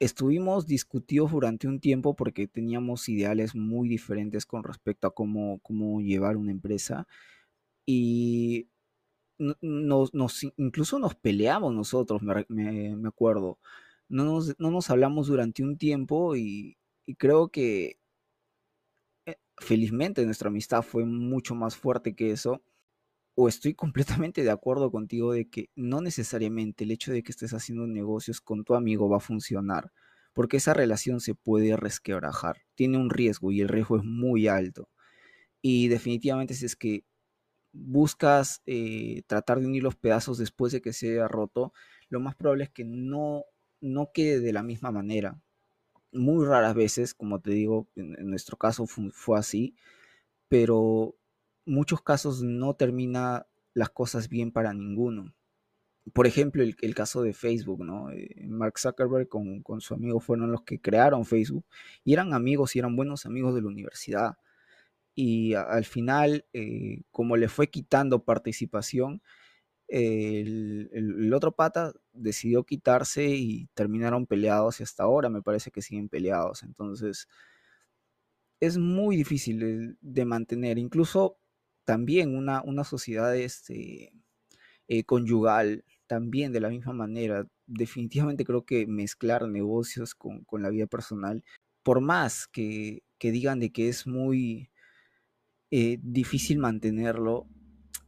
estuvimos 0.00 0.66
discutidos 0.66 1.32
durante 1.32 1.68
un 1.68 1.80
tiempo 1.80 2.14
porque 2.16 2.46
teníamos 2.48 3.08
ideales 3.08 3.54
muy 3.54 3.88
diferentes 3.88 4.46
con 4.46 4.64
respecto 4.64 5.06
a 5.08 5.14
cómo, 5.14 5.60
cómo 5.62 6.00
llevar 6.00 6.36
una 6.36 6.52
empresa 6.52 7.06
y 7.86 8.68
nos, 9.38 10.44
incluso 10.56 10.98
nos 10.98 11.14
peleamos 11.14 11.74
nosotros, 11.74 12.22
me, 12.22 13.08
acuerdo. 13.08 13.58
No 14.08 14.24
nos, 14.24 14.58
no 14.58 14.70
nos, 14.70 14.90
hablamos 14.90 15.28
durante 15.28 15.62
un 15.62 15.78
tiempo 15.78 16.36
y, 16.36 16.76
creo 17.18 17.48
que 17.48 17.98
eh, 19.26 19.36
felizmente 19.58 20.24
nuestra 20.24 20.48
amistad 20.48 20.82
fue 20.82 21.04
mucho 21.04 21.54
más 21.54 21.76
fuerte 21.76 22.14
que 22.14 22.30
eso. 22.30 22.62
O 23.36 23.48
estoy 23.48 23.74
completamente 23.74 24.44
de 24.44 24.50
acuerdo 24.50 24.90
contigo 24.90 25.32
de 25.32 25.48
que 25.48 25.70
no 25.74 26.00
necesariamente 26.00 26.84
el 26.84 26.92
hecho 26.92 27.12
de 27.12 27.22
que 27.22 27.32
estés 27.32 27.52
haciendo 27.54 27.86
negocios 27.86 28.40
con 28.40 28.64
tu 28.64 28.74
amigo 28.74 29.08
va 29.08 29.18
a 29.18 29.20
funcionar, 29.20 29.92
porque 30.32 30.58
esa 30.58 30.74
relación 30.74 31.20
se 31.20 31.34
puede 31.34 31.76
resquebrajar, 31.76 32.58
tiene 32.76 32.98
un 32.98 33.10
riesgo 33.10 33.52
y 33.52 33.60
el 33.60 33.68
riesgo 33.68 33.96
es 33.98 34.04
muy 34.04 34.48
alto. 34.48 34.88
Y 35.62 35.88
definitivamente 35.88 36.54
si 36.54 36.66
es 36.66 36.76
que 36.76 37.04
buscas 37.74 38.62
eh, 38.66 39.22
tratar 39.26 39.60
de 39.60 39.66
unir 39.66 39.82
los 39.82 39.96
pedazos 39.96 40.38
después 40.38 40.72
de 40.72 40.80
que 40.80 40.92
se 40.92 41.12
haya 41.12 41.28
roto, 41.28 41.72
lo 42.08 42.20
más 42.20 42.36
probable 42.36 42.64
es 42.64 42.70
que 42.70 42.84
no, 42.84 43.44
no 43.84 44.10
quede 44.12 44.40
de 44.40 44.52
la 44.52 44.62
misma 44.62 44.90
manera. 44.90 45.40
Muy 46.12 46.46
raras 46.46 46.74
veces, 46.74 47.14
como 47.14 47.40
te 47.40 47.50
digo, 47.50 47.88
en, 47.96 48.28
nuestro 48.30 48.56
caso 48.56 48.86
fue, 48.86 49.38
así, 49.38 49.74
pero 50.48 51.16
muchos 51.66 52.02
casos 52.02 52.42
no 52.42 52.74
termina 52.74 53.46
las 53.74 53.90
cosas 53.90 54.28
bien 54.28 54.52
para 54.52 54.72
ninguno. 54.72 55.34
Por 56.12 56.26
ejemplo, 56.26 56.62
el, 56.62 56.94
caso 56.94 57.22
de 57.22 57.32
Facebook, 57.32 57.84
¿no? 57.84 58.10
Eh, 58.10 58.46
Mark 58.46 58.78
Zuckerberg 58.78 59.28
con, 59.28 59.62
con, 59.62 59.80
su 59.80 59.94
amigo 59.94 60.20
fueron 60.20 60.52
los 60.52 60.62
que 60.62 60.80
crearon 60.80 61.24
Facebook 61.24 61.64
y 62.04 62.12
eran 62.12 62.34
amigos 62.34 62.76
y 62.76 62.78
eran 62.78 62.94
buenos 62.96 63.26
amigos 63.26 63.54
de 63.54 63.62
la 63.62 63.68
universidad 63.68 64.36
y 65.14 65.54
al 65.54 65.84
final, 65.84 66.44
eh, 66.52 67.02
como 67.10 67.36
le 67.36 67.48
fue 67.48 67.68
quitando 67.68 68.24
participación, 68.24 69.22
el, 69.88 71.32
otro 71.34 71.52
pata 71.52 71.92
decidió 72.12 72.64
quitarse 72.64 73.26
y 73.26 73.68
terminaron 73.74 74.26
peleados 74.26 74.80
y 74.80 74.82
hasta 74.82 75.04
ahora 75.04 75.28
me 75.28 75.42
parece 75.42 75.70
que 75.70 75.82
siguen 75.82 76.08
peleados. 76.08 76.62
Entonces, 76.62 77.28
es 78.60 78.78
muy 78.78 79.16
difícil 79.16 79.96
de 80.00 80.24
mantener. 80.24 80.78
Incluso 80.78 81.38
también 81.84 82.36
una, 82.36 82.62
una 82.62 82.84
sociedad 82.84 83.36
este, 83.36 84.12
eh, 84.88 85.04
conyugal, 85.04 85.84
también 86.06 86.52
de 86.52 86.60
la 86.60 86.70
misma 86.70 86.92
manera. 86.92 87.46
Definitivamente 87.66 88.44
creo 88.44 88.64
que 88.64 88.86
mezclar 88.86 89.48
negocios 89.48 90.14
con, 90.14 90.44
la 90.62 90.70
vida 90.70 90.86
personal, 90.86 91.44
por 91.82 92.00
más 92.00 92.46
que, 92.48 93.02
que 93.18 93.30
digan 93.32 93.60
de 93.60 93.72
que 93.72 93.88
es 93.88 94.06
muy 94.06 94.70
eh, 95.70 95.98
difícil 96.02 96.58
mantenerlo, 96.58 97.48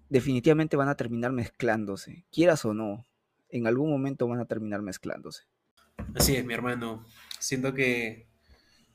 definitivamente 0.08 0.76
van 0.76 0.88
a 0.88 0.96
terminar 0.96 1.32
mezclándose, 1.32 2.24
quieras 2.30 2.64
o 2.64 2.74
no, 2.74 3.04
en 3.50 3.66
algún 3.66 3.90
momento 3.90 4.26
van 4.26 4.40
a 4.40 4.46
terminar 4.46 4.82
mezclándose. 4.82 5.44
Así 6.14 6.36
es, 6.36 6.44
mi 6.44 6.54
hermano. 6.54 7.04
Siento 7.38 7.74
que 7.74 8.26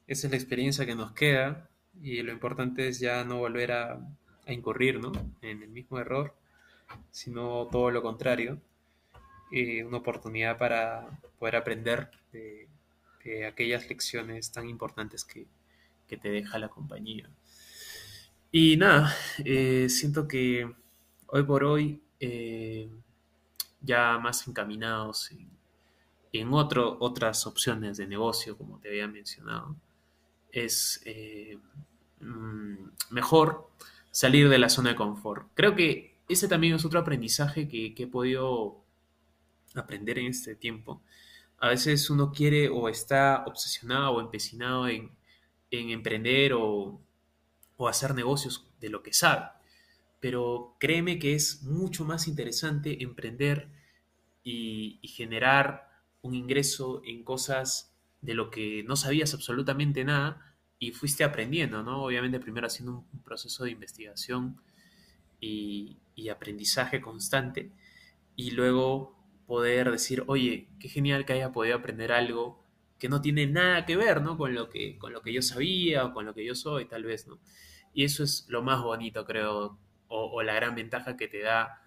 esa 0.07 0.27
es 0.27 0.31
la 0.31 0.37
experiencia 0.37 0.85
que 0.85 0.95
nos 0.95 1.13
queda 1.13 1.69
y 2.01 2.21
lo 2.21 2.31
importante 2.31 2.87
es 2.87 2.99
ya 2.99 3.23
no 3.23 3.39
volver 3.39 3.71
a, 3.71 3.99
incurrir 4.47 4.99
¿no? 4.99 5.11
en 5.41 5.63
el 5.63 5.69
mismo 5.69 5.99
error, 5.99 6.35
sino 7.11 7.67
todo 7.71 7.89
lo 7.91 8.01
contrario, 8.01 8.59
eh, 9.51 9.83
una 9.83 9.97
oportunidad 9.97 10.57
para 10.57 11.07
poder 11.39 11.55
aprender 11.55 12.11
de, 12.33 12.67
aquellas 13.47 13.87
lecciones 13.87 14.51
tan 14.51 14.67
importantes 14.67 15.23
que, 15.23 15.47
te 16.07 16.29
deja 16.29 16.59
la 16.59 16.67
compañía. 16.67 17.29
Y 18.51 18.75
nada, 18.75 19.15
eh, 19.45 19.87
siento 19.87 20.27
que 20.27 20.69
hoy 21.31 21.43
por 21.43 21.63
hoy, 21.63 22.01
eh, 22.19 22.89
ya 23.81 24.19
más 24.19 24.47
encaminados 24.47 25.31
en, 25.31 26.49
otras 26.53 27.47
opciones 27.47 27.97
de 27.97 28.07
negocio, 28.07 28.57
como 28.57 28.79
te 28.79 28.89
había 28.89 29.07
mencionado, 29.07 29.75
es 30.51 31.01
eh, 31.05 31.57
mm, 32.19 32.89
mejor 33.09 33.69
salir 34.11 34.49
de 34.49 34.57
la 34.57 34.69
zona 34.69 34.91
de 34.91 34.95
confort. 34.95 35.49
Creo 35.53 35.75
que 35.75 36.15
ese 36.29 36.47
también 36.47 36.75
es 36.75 36.85
otro 36.85 36.99
aprendizaje 36.99 37.67
que, 37.67 37.93
he 37.97 38.07
podido 38.07 38.83
aprender 39.75 40.19
en 40.19 40.27
este 40.27 40.55
tiempo. 40.55 41.01
A 41.57 41.69
veces 41.69 42.09
uno 42.09 42.31
quiere 42.31 42.69
o 42.69 42.89
está 42.89 43.43
obsesionado 43.45 44.11
o 44.11 44.21
empecinado 44.21 44.87
en, 44.87 45.11
en 45.69 45.89
emprender 45.89 46.53
o 46.53 47.01
hacer 47.87 48.13
negocios 48.15 48.65
de 48.79 48.89
lo 48.89 49.01
que 49.03 49.13
sabe. 49.13 49.49
Pero 50.21 50.77
créeme 50.79 51.19
que 51.19 51.35
es 51.35 51.63
mucho 51.63 52.05
más 52.05 52.29
interesante 52.29 53.03
emprender 53.03 53.69
y, 54.43 54.99
generar 55.03 55.89
un 56.21 56.35
ingreso 56.35 57.01
en 57.05 57.23
cosas 57.23 57.93
de 58.21 58.33
lo 58.33 58.49
que 58.49 58.83
no 58.83 58.95
sabías 58.95 59.33
absolutamente 59.33 60.05
nada 60.05 60.55
y 60.79 60.91
fuiste 60.91 61.23
aprendiendo, 61.23 61.83
¿no? 61.83 62.03
Obviamente 62.03 62.39
primero 62.39 62.67
haciendo 62.67 63.05
un, 63.11 63.21
proceso 63.23 63.65
de 63.65 63.71
investigación 63.71 64.61
y, 65.39 65.97
y, 66.15 66.29
aprendizaje 66.29 67.01
constante 67.01 67.71
y 68.35 68.51
luego 68.51 69.17
poder 69.47 69.91
decir, 69.91 70.23
oye, 70.27 70.69
qué 70.79 70.87
genial 70.87 71.25
que 71.25 71.33
haya 71.33 71.51
podido 71.51 71.75
aprender 71.75 72.11
algo 72.13 72.63
que 73.01 73.09
no 73.09 73.19
tiene 73.19 73.47
nada 73.47 73.83
que 73.87 73.97
ver, 73.97 74.21
¿no? 74.21 74.37
Con 74.37 74.53
lo 74.53 74.69
que, 74.69 74.99
con 74.99 75.11
lo 75.11 75.23
que 75.23 75.33
yo 75.33 75.41
sabía 75.41 76.05
o 76.05 76.13
con 76.13 76.23
lo 76.23 76.35
que 76.35 76.45
yo 76.45 76.53
soy, 76.53 76.85
tal 76.85 77.03
vez, 77.03 77.27
¿no? 77.27 77.39
Y 77.95 78.03
eso 78.03 78.23
es 78.23 78.45
lo 78.47 78.61
más 78.61 78.83
bonito, 78.83 79.25
creo, 79.25 79.79
o, 80.13 80.43
la 80.43 80.53
gran 80.53 80.75
ventaja 80.75 81.15
que 81.15 81.27
te 81.27 81.41
da 81.41 81.81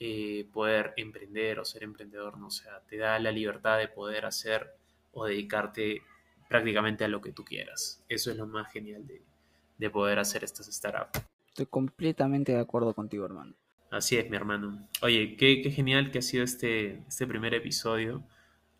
eh, 0.00 0.48
poder 0.52 0.94
emprender 0.96 1.58
o 1.58 1.64
ser 1.64 1.82
emprendedor, 1.82 2.38
¿no? 2.38 2.48
O 2.48 2.50
sea, 2.50 2.80
te 2.88 2.96
da 2.96 3.18
la 3.18 3.30
libertad 3.30 3.78
de 3.78 3.88
poder 3.88 4.24
hacer 4.24 4.70
o 5.12 5.26
dedicarte 5.26 6.02
prácticamente 6.48 7.04
a 7.04 7.08
lo 7.08 7.20
que 7.20 7.32
tú 7.32 7.44
quieras. 7.44 8.04
Eso 8.08 8.30
es 8.30 8.36
lo 8.36 8.46
más 8.46 8.72
genial 8.72 9.06
de, 9.06 9.90
poder 9.90 10.18
hacer 10.18 10.42
estas 10.42 10.66
startups. 10.66 11.20
Estoy 11.48 11.66
completamente 11.66 12.52
de 12.52 12.60
acuerdo 12.60 12.94
contigo, 12.94 13.24
hermano. 13.24 13.54
Así 13.90 14.16
es, 14.16 14.28
mi 14.28 14.36
hermano. 14.36 14.88
Oye, 15.02 15.36
qué, 15.36 15.62
qué 15.62 15.70
genial 15.70 16.10
que 16.10 16.18
ha 16.18 16.22
sido 16.22 16.44
este, 16.44 17.04
este 17.08 17.26
primer 17.26 17.54
episodio 17.54 18.24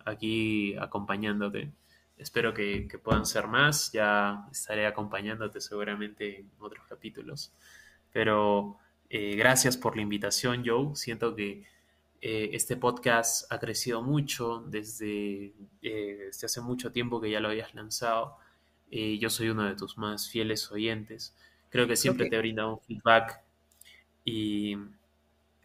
aquí 0.05 0.75
acompañándote. 0.79 1.73
Espero 2.17 2.55
que, 2.55 2.89
puedan 3.03 3.27
ser 3.27 3.47
más. 3.47 3.93
Ya 3.93 4.47
estaré 4.51 4.87
acompañándote 4.87 5.61
seguramente 5.61 6.41
en 6.41 6.51
otros 6.59 6.87
capítulos. 6.87 7.53
Pero 8.13 8.79
eh, 9.09 9.37
gracias 9.37 9.77
por 9.77 9.97
la 9.97 10.03
invitación, 10.03 10.65
Joe. 10.65 10.95
Siento 10.97 11.35
que 11.35 11.65
eh, 12.21 12.51
este 12.53 12.77
podcast 12.77 13.51
ha 13.53 13.59
crecido 13.59 14.03
mucho 14.03 14.65
desde, 14.67 15.53
eh, 15.83 16.25
desde, 16.27 16.47
hace 16.47 16.61
mucho 16.61 16.91
tiempo 16.93 17.21
que 17.21 17.31
ya 17.31 17.41
lo 17.41 17.49
habías 17.49 17.75
lanzado. 17.75 18.37
yo 18.91 19.31
soy 19.31 19.49
uno 19.49 19.65
de 19.65 19.77
tus 19.77 19.99
más 19.99 20.29
fieles 20.29 20.71
oyentes. 20.71 21.35
Creo 21.71 21.87
que 21.87 21.97
siempre 21.97 22.29
te 22.29 22.37
he 22.37 22.39
brindado 22.39 22.75
un 22.75 22.81
feedback 22.81 23.41
y 24.25 24.77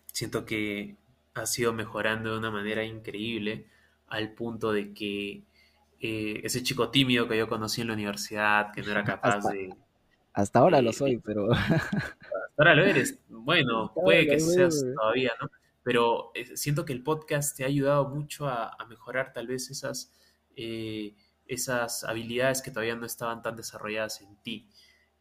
siento 0.07 0.45
que 0.45 0.95
ha 1.33 1.45
sido 1.45 1.73
mejorando 1.73 2.31
de 2.31 2.39
una 2.39 2.51
manera 2.51 2.83
increíble 2.83 3.67
al 4.07 4.33
punto 4.33 4.71
de 4.73 4.93
que 4.93 5.43
ese 5.99 6.63
chico 6.63 6.89
tímido 6.89 7.27
que 7.27 7.37
yo 7.37 7.47
conocí 7.47 7.81
en 7.81 7.87
la 7.87 7.93
universidad, 7.93 8.71
que 8.73 8.81
no 8.81 8.91
era 8.91 9.03
capaz 9.05 9.41
de... 9.49 9.73
Hasta 10.33 10.59
ahora 10.59 10.81
lo 10.81 10.91
soy, 10.93 11.17
pero... 11.17 11.49
Ahora 12.61 12.75
lo 12.75 12.85
eres. 12.85 13.19
Bueno, 13.27 13.91
puede 13.91 14.27
que 14.27 14.39
seas 14.39 14.85
todavía, 14.95 15.31
¿no? 15.41 15.49
Pero 15.81 16.29
eh, 16.35 16.55
siento 16.55 16.85
que 16.85 16.93
el 16.93 17.01
podcast 17.01 17.57
te 17.57 17.63
ha 17.63 17.67
ayudado 17.67 18.07
mucho 18.09 18.47
a, 18.47 18.77
mejorar 18.87 19.33
tal 19.33 19.47
vez 19.47 19.71
esas, 19.71 20.13
eh, 20.55 21.15
esas 21.47 22.03
habilidades 22.03 22.61
que 22.61 22.69
todavía 22.69 22.95
no 22.95 23.07
estaban 23.07 23.41
tan 23.41 23.55
desarrolladas 23.55 24.21
en 24.21 24.35
ti. 24.43 24.69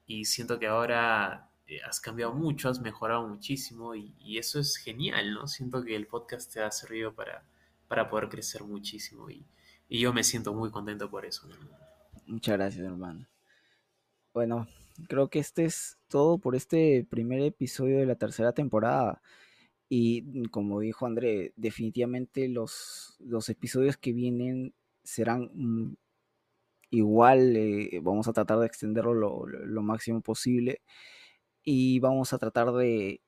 Y 0.05 0.27
siento 0.27 0.59
que 0.59 0.67
ahora 0.67 1.51
has 1.87 1.99
cambiado 1.99 2.35
mucho, 2.35 2.69
has 2.69 2.83
mejorado 2.83 3.27
muchísimo 3.27 3.95
y, 3.95 4.15
y, 4.19 4.37
eso 4.37 4.61
es 4.61 4.77
genial, 4.77 5.33
¿no? 5.33 5.47
Siento 5.47 5.83
que 5.83 5.97
el 5.97 6.07
podcast 6.07 6.53
te 6.53 6.61
ha 6.61 6.71
servido 6.71 7.15
para, 7.15 7.47
para 7.89 8.11
poder 8.11 8.29
crecer 8.29 8.65
muchísimo 8.65 9.31
y, 9.31 9.47
y 9.89 9.99
yo 9.99 10.13
me 10.13 10.25
siento 10.25 10.53
muy 10.53 10.71
contento 10.71 11.09
por 11.09 11.25
eso. 11.25 11.49
Muchas 12.27 12.59
gracias, 12.59 12.85
hermano. 12.85 13.27
Bueno, 14.35 14.69
creo 15.09 15.29
que 15.31 15.39
este 15.41 15.65
es 15.65 15.99
todo 16.09 16.39
por 16.39 16.57
este 16.57 17.07
primer 17.09 17.41
episodio 17.43 17.99
de 17.99 18.07
la 18.07 18.17
tercera 18.17 18.53
temporada. 18.53 19.23
Y 19.89 20.49
como 20.51 20.81
dijo 20.81 21.07
André, 21.07 21.53
definitivamente 21.57 22.49
los, 22.49 23.17
los 23.21 23.49
episodios 23.49 23.97
que 23.97 24.13
vienen 24.13 24.75
serán 25.03 25.51
mm, 25.55 25.97
igual. 26.91 27.57
Eh, 27.57 28.01
vamos 28.03 28.29
a 28.29 28.33
tratar 28.33 28.59
de 28.61 28.67
extenderlo 28.67 29.15
lo, 29.47 29.83
máximo 29.83 30.21
posible. 30.23 30.83
Y 31.65 32.01
vamos 32.01 32.33
a 32.33 32.39
tratar 32.39 32.73
de 32.73 33.21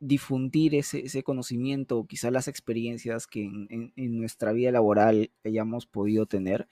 difundir 0.00 0.74
ese, 0.74 1.00
ese 1.04 1.22
conocimiento 1.22 2.06
quizás 2.06 2.32
las 2.32 2.48
experiencias 2.48 3.26
que 3.26 3.42
en, 3.44 3.92
nuestra 3.96 4.52
vida 4.52 4.72
laboral 4.72 5.30
hayamos 5.44 5.86
podido 5.86 6.26
tener, 6.26 6.68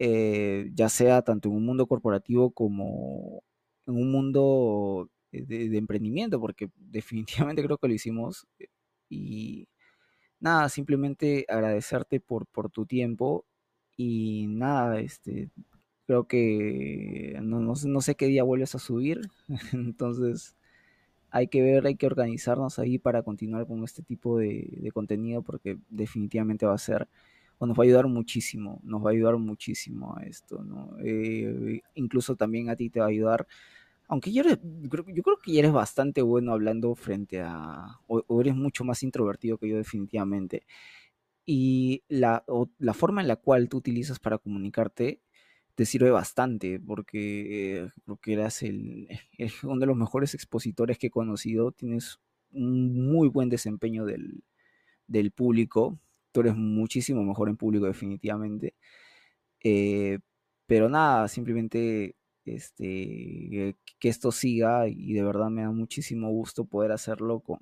eh, 0.00 0.70
ya 0.74 0.88
sea 0.88 1.22
tanto 1.22 1.48
en 1.48 1.56
un 1.56 1.66
mundo 1.66 1.86
corporativo 1.86 2.50
como 2.52 3.44
en 3.86 3.96
un 3.96 4.10
mundo 4.12 5.10
de, 5.32 5.76
emprendimiento, 5.78 6.40
porque 6.40 6.70
definitivamente 6.76 7.62
creo 7.64 7.78
que 7.78 7.88
lo 7.88 7.94
hicimos. 7.94 8.46
Y 9.08 9.68
nada, 10.40 10.68
simplemente 10.68 11.46
agradecerte 11.48 12.20
por, 12.20 12.46
por 12.46 12.70
tu 12.70 12.86
tiempo 12.86 13.46
y 13.96 14.46
nada, 14.48 15.00
este, 15.00 15.50
creo 16.06 16.26
que 16.26 17.38
no, 17.42 17.60
no 17.60 18.00
sé 18.00 18.14
qué 18.16 18.26
día 18.26 18.44
vuelves 18.44 18.74
a 18.74 18.78
subir, 18.78 19.20
entonces 19.72 20.56
hay 21.30 21.48
que 21.48 21.62
ver, 21.62 21.86
hay 21.86 21.96
que 21.96 22.06
organizarnos 22.06 22.78
ahí 22.78 22.98
para 22.98 23.22
continuar 23.22 23.66
con 23.66 23.84
este 23.84 24.02
tipo 24.02 24.38
de, 24.38 24.90
contenido 24.92 25.42
porque 25.42 25.78
definitivamente 25.88 26.66
va 26.66 26.74
a 26.74 26.78
ser, 26.78 27.08
nos 27.66 27.78
va 27.78 27.82
a 27.82 27.86
ayudar 27.86 28.06
muchísimo, 28.06 28.80
nos 28.82 29.04
va 29.04 29.10
a 29.10 29.12
ayudar 29.12 29.36
muchísimo 29.36 30.16
a 30.16 30.22
esto, 30.24 30.62
¿no? 30.64 30.96
Eh, 31.04 31.82
incluso 31.94 32.36
también 32.36 32.70
a 32.70 32.76
ti 32.76 32.90
te 32.90 33.00
va 33.00 33.06
a 33.06 33.10
ayudar, 33.10 33.46
aunque 34.08 34.32
yo, 34.32 34.42
creo 34.44 35.04
que 35.42 35.52
ya 35.52 35.60
eres 35.60 35.72
bastante 35.72 36.22
bueno 36.22 36.52
hablando 36.52 36.94
frente 36.94 37.40
a, 37.42 38.00
o, 38.06 38.40
eres 38.40 38.56
mucho 38.56 38.84
más 38.84 39.02
introvertido 39.02 39.58
que 39.58 39.68
yo 39.68 39.76
definitivamente, 39.76 40.64
y 41.46 42.04
la, 42.08 42.44
forma 42.94 43.20
en 43.20 43.28
la 43.28 43.36
cual 43.36 43.68
tú 43.68 43.78
utilizas 43.78 44.18
para 44.18 44.38
comunicarte 44.38 45.20
te 45.74 45.86
sirve 45.86 46.10
bastante 46.10 46.78
porque 46.78 47.82
eh, 47.82 47.90
eras 48.26 48.62
el, 48.62 49.08
uno 49.62 49.80
de 49.80 49.86
los 49.86 49.96
mejores 49.96 50.34
expositores 50.34 50.98
que 50.98 51.08
he 51.08 51.10
conocido. 51.10 51.72
Tienes 51.72 52.20
un 52.52 53.10
muy 53.10 53.28
buen 53.28 53.48
desempeño 53.48 54.04
del, 54.04 54.44
del 55.06 55.32
público. 55.32 55.98
Tú 56.32 56.40
eres 56.40 56.56
muchísimo 56.56 57.22
mejor 57.24 57.48
en 57.48 57.56
público 57.56 57.86
definitivamente. 57.86 58.74
Eh, 59.62 60.18
pero 60.66 60.88
nada, 60.88 61.28
simplemente 61.28 62.16
este, 62.44 63.76
que 63.98 64.08
esto 64.08 64.32
siga 64.32 64.88
y 64.88 65.12
de 65.14 65.22
verdad 65.24 65.50
me 65.50 65.62
da 65.62 65.70
muchísimo 65.70 66.30
gusto 66.30 66.64
poder 66.64 66.92
hacerlo 66.92 67.40
con, 67.40 67.60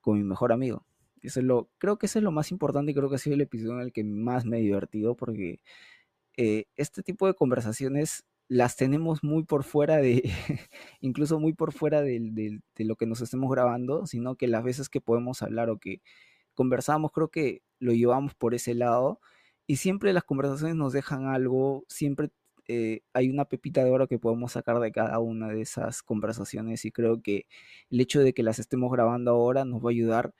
con 0.00 0.18
mi 0.18 0.24
mejor 0.24 0.52
amigo. 0.52 0.86
Eso 1.22 1.40
es 1.40 1.46
lo, 1.46 1.70
creo 1.78 1.98
que 1.98 2.06
eso 2.06 2.18
es 2.18 2.22
lo 2.24 2.32
más 2.32 2.50
importante 2.50 2.92
y 2.92 2.94
creo 2.94 3.10
que 3.10 3.16
ha 3.16 3.18
sido 3.18 3.34
el 3.34 3.42
episodio 3.42 3.74
en 3.74 3.80
el 3.80 3.92
que 3.92 4.04
más 4.04 4.44
me 4.46 4.58
he 4.58 4.62
divertido 4.62 5.16
porque 5.16 5.60
eh, 6.36 6.66
este 6.76 7.02
tipo 7.02 7.26
de 7.26 7.34
conversaciones 7.34 8.24
las 8.48 8.76
tenemos 8.76 9.22
muy 9.22 9.44
por 9.44 9.64
fuera 9.64 9.98
de, 9.98 10.22
incluso 11.00 11.38
muy 11.38 11.52
por 11.52 11.72
fuera 11.72 12.02
de, 12.02 12.60
lo 12.78 12.96
que 12.96 13.06
nos 13.06 13.20
estemos 13.20 13.50
grabando, 13.50 14.06
sino 14.06 14.36
que 14.36 14.48
las 14.48 14.64
veces 14.64 14.88
que 14.88 15.00
podemos 15.00 15.42
hablar 15.42 15.70
o 15.70 15.78
que 15.78 16.02
conversamos, 16.60 17.10
creo 17.10 17.28
que 17.28 17.62
lo 17.78 17.94
llevamos 17.94 18.34
por 18.34 18.54
ese 18.54 18.74
lado 18.74 19.18
y 19.66 19.76
siempre 19.76 20.12
las 20.12 20.24
conversaciones 20.24 20.76
nos 20.76 20.92
dejan 20.92 21.24
algo, 21.24 21.86
siempre 21.88 22.28
eh, 22.68 23.00
hay 23.14 23.30
una 23.30 23.46
pepita 23.46 23.82
de 23.82 23.90
oro 23.90 24.08
que 24.08 24.18
podemos 24.18 24.52
sacar 24.52 24.78
de 24.78 24.92
cada 24.92 25.18
una 25.20 25.48
de 25.48 25.62
esas 25.62 26.02
conversaciones 26.02 26.84
y 26.84 26.92
creo 26.92 27.22
que 27.22 27.46
el 27.88 28.00
hecho 28.00 28.20
de 28.20 28.34
que 28.34 28.42
las 28.42 28.58
estemos 28.58 28.92
grabando 28.92 29.30
ahora 29.30 29.64
nos 29.64 29.82
va 29.82 29.88
a 29.88 29.92
ayudar 29.92 30.34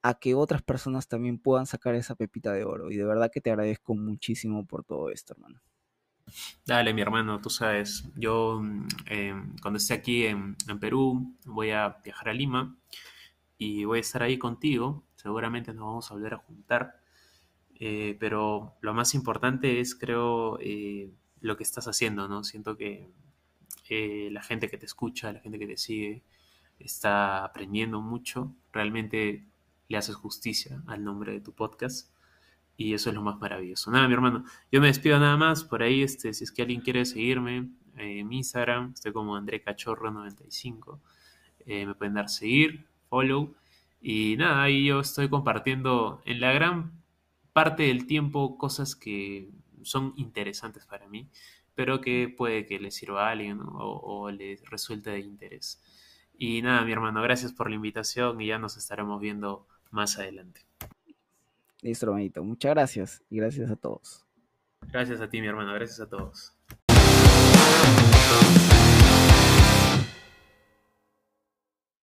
a 0.00 0.14
que 0.14 0.34
otras 0.34 0.62
personas 0.62 1.06
también 1.06 1.38
puedan 1.38 1.66
sacar 1.66 1.94
esa 1.96 2.14
pepita 2.14 2.54
de 2.54 2.64
oro. 2.64 2.90
Y 2.90 2.96
de 2.96 3.04
verdad 3.04 3.30
que 3.30 3.42
te 3.42 3.50
agradezco 3.50 3.94
muchísimo 3.94 4.64
por 4.66 4.84
todo 4.84 5.10
esto, 5.10 5.34
hermano. 5.34 5.60
Dale, 6.64 6.94
mi 6.94 7.02
hermano, 7.02 7.42
tú 7.42 7.50
sabes, 7.50 8.08
yo 8.16 8.58
mm, 8.62 8.86
em, 9.04 9.56
cuando 9.60 9.76
esté 9.76 9.92
aquí 9.92 10.24
en, 10.24 10.56
Perú 10.80 11.36
voy 11.44 11.72
a 11.72 12.00
viajar 12.02 12.30
a 12.30 12.32
Lima 12.32 12.74
y 13.58 13.84
voy 13.84 13.98
a 13.98 14.00
estar 14.00 14.22
ahí 14.22 14.38
contigo. 14.38 15.04
Seguramente 15.18 15.74
nos 15.74 15.84
vamos 15.84 16.10
a 16.10 16.14
volver 16.14 16.34
a 16.34 16.38
juntar. 16.38 17.00
Eh, 17.74 18.16
pero 18.20 18.76
lo 18.80 18.94
más 18.94 19.14
importante 19.14 19.80
es, 19.80 19.96
creo, 19.96 20.58
eh, 20.60 21.10
lo 21.40 21.56
que 21.56 21.64
estás 21.64 21.88
haciendo, 21.88 22.28
¿no? 22.28 22.44
Siento 22.44 22.76
que 22.76 23.10
eh, 23.88 24.28
la 24.30 24.42
gente 24.42 24.68
que 24.68 24.78
te 24.78 24.86
escucha, 24.86 25.32
la 25.32 25.40
gente 25.40 25.58
que 25.58 25.66
te 25.66 25.76
sigue, 25.76 26.22
está 26.78 27.44
aprendiendo 27.44 28.00
mucho. 28.00 28.54
Realmente 28.72 29.44
le 29.88 29.96
haces 29.96 30.14
justicia 30.14 30.82
al 30.86 31.02
nombre 31.02 31.32
de 31.32 31.40
tu 31.40 31.52
podcast. 31.52 32.12
Y 32.76 32.94
eso 32.94 33.10
es 33.10 33.16
lo 33.16 33.22
más 33.22 33.40
maravilloso. 33.40 33.90
Nada, 33.90 34.06
mi 34.06 34.14
hermano, 34.14 34.44
yo 34.70 34.80
me 34.80 34.86
despido 34.86 35.18
nada 35.18 35.36
más. 35.36 35.64
Por 35.64 35.82
ahí, 35.82 36.04
este, 36.04 36.32
si 36.32 36.44
es 36.44 36.52
que 36.52 36.62
alguien 36.62 36.80
quiere 36.80 37.04
seguirme 37.04 37.70
en 37.96 38.32
Instagram, 38.32 38.92
estoy 38.94 39.12
como 39.12 39.34
André 39.34 39.64
Cachorro95. 39.64 41.00
Eh, 41.66 41.86
me 41.86 41.94
pueden 41.96 42.14
dar 42.14 42.28
seguir, 42.28 42.86
follow. 43.08 43.52
Y 44.00 44.36
nada, 44.36 44.62
ahí 44.62 44.86
yo 44.86 45.00
estoy 45.00 45.28
compartiendo 45.28 46.22
en 46.24 46.40
la 46.40 46.52
gran 46.52 46.92
parte 47.52 47.84
del 47.84 48.06
tiempo 48.06 48.56
cosas 48.56 48.94
que 48.94 49.50
son 49.82 50.14
interesantes 50.16 50.86
para 50.86 51.08
mí, 51.08 51.28
pero 51.74 52.00
que 52.00 52.28
puede 52.28 52.66
que 52.66 52.78
les 52.78 52.94
sirva 52.94 53.28
a 53.28 53.32
alguien 53.32 53.60
o, 53.60 54.00
o 54.02 54.30
les 54.30 54.68
resulte 54.70 55.10
de 55.10 55.20
interés. 55.20 55.82
Y 56.36 56.62
nada, 56.62 56.84
mi 56.84 56.92
hermano, 56.92 57.20
gracias 57.22 57.52
por 57.52 57.68
la 57.68 57.76
invitación 57.76 58.40
y 58.40 58.46
ya 58.46 58.58
nos 58.58 58.76
estaremos 58.76 59.20
viendo 59.20 59.66
más 59.90 60.18
adelante. 60.18 60.60
Listo, 61.82 62.06
hermanito. 62.06 62.42
Muchas 62.44 62.70
gracias 62.72 63.22
y 63.30 63.36
gracias 63.38 63.70
a 63.70 63.76
todos. 63.76 64.24
Gracias 64.92 65.20
a 65.20 65.28
ti, 65.28 65.40
mi 65.40 65.46
hermano. 65.46 65.72
Gracias 65.74 66.00
a 66.00 66.08
todos. 66.08 66.54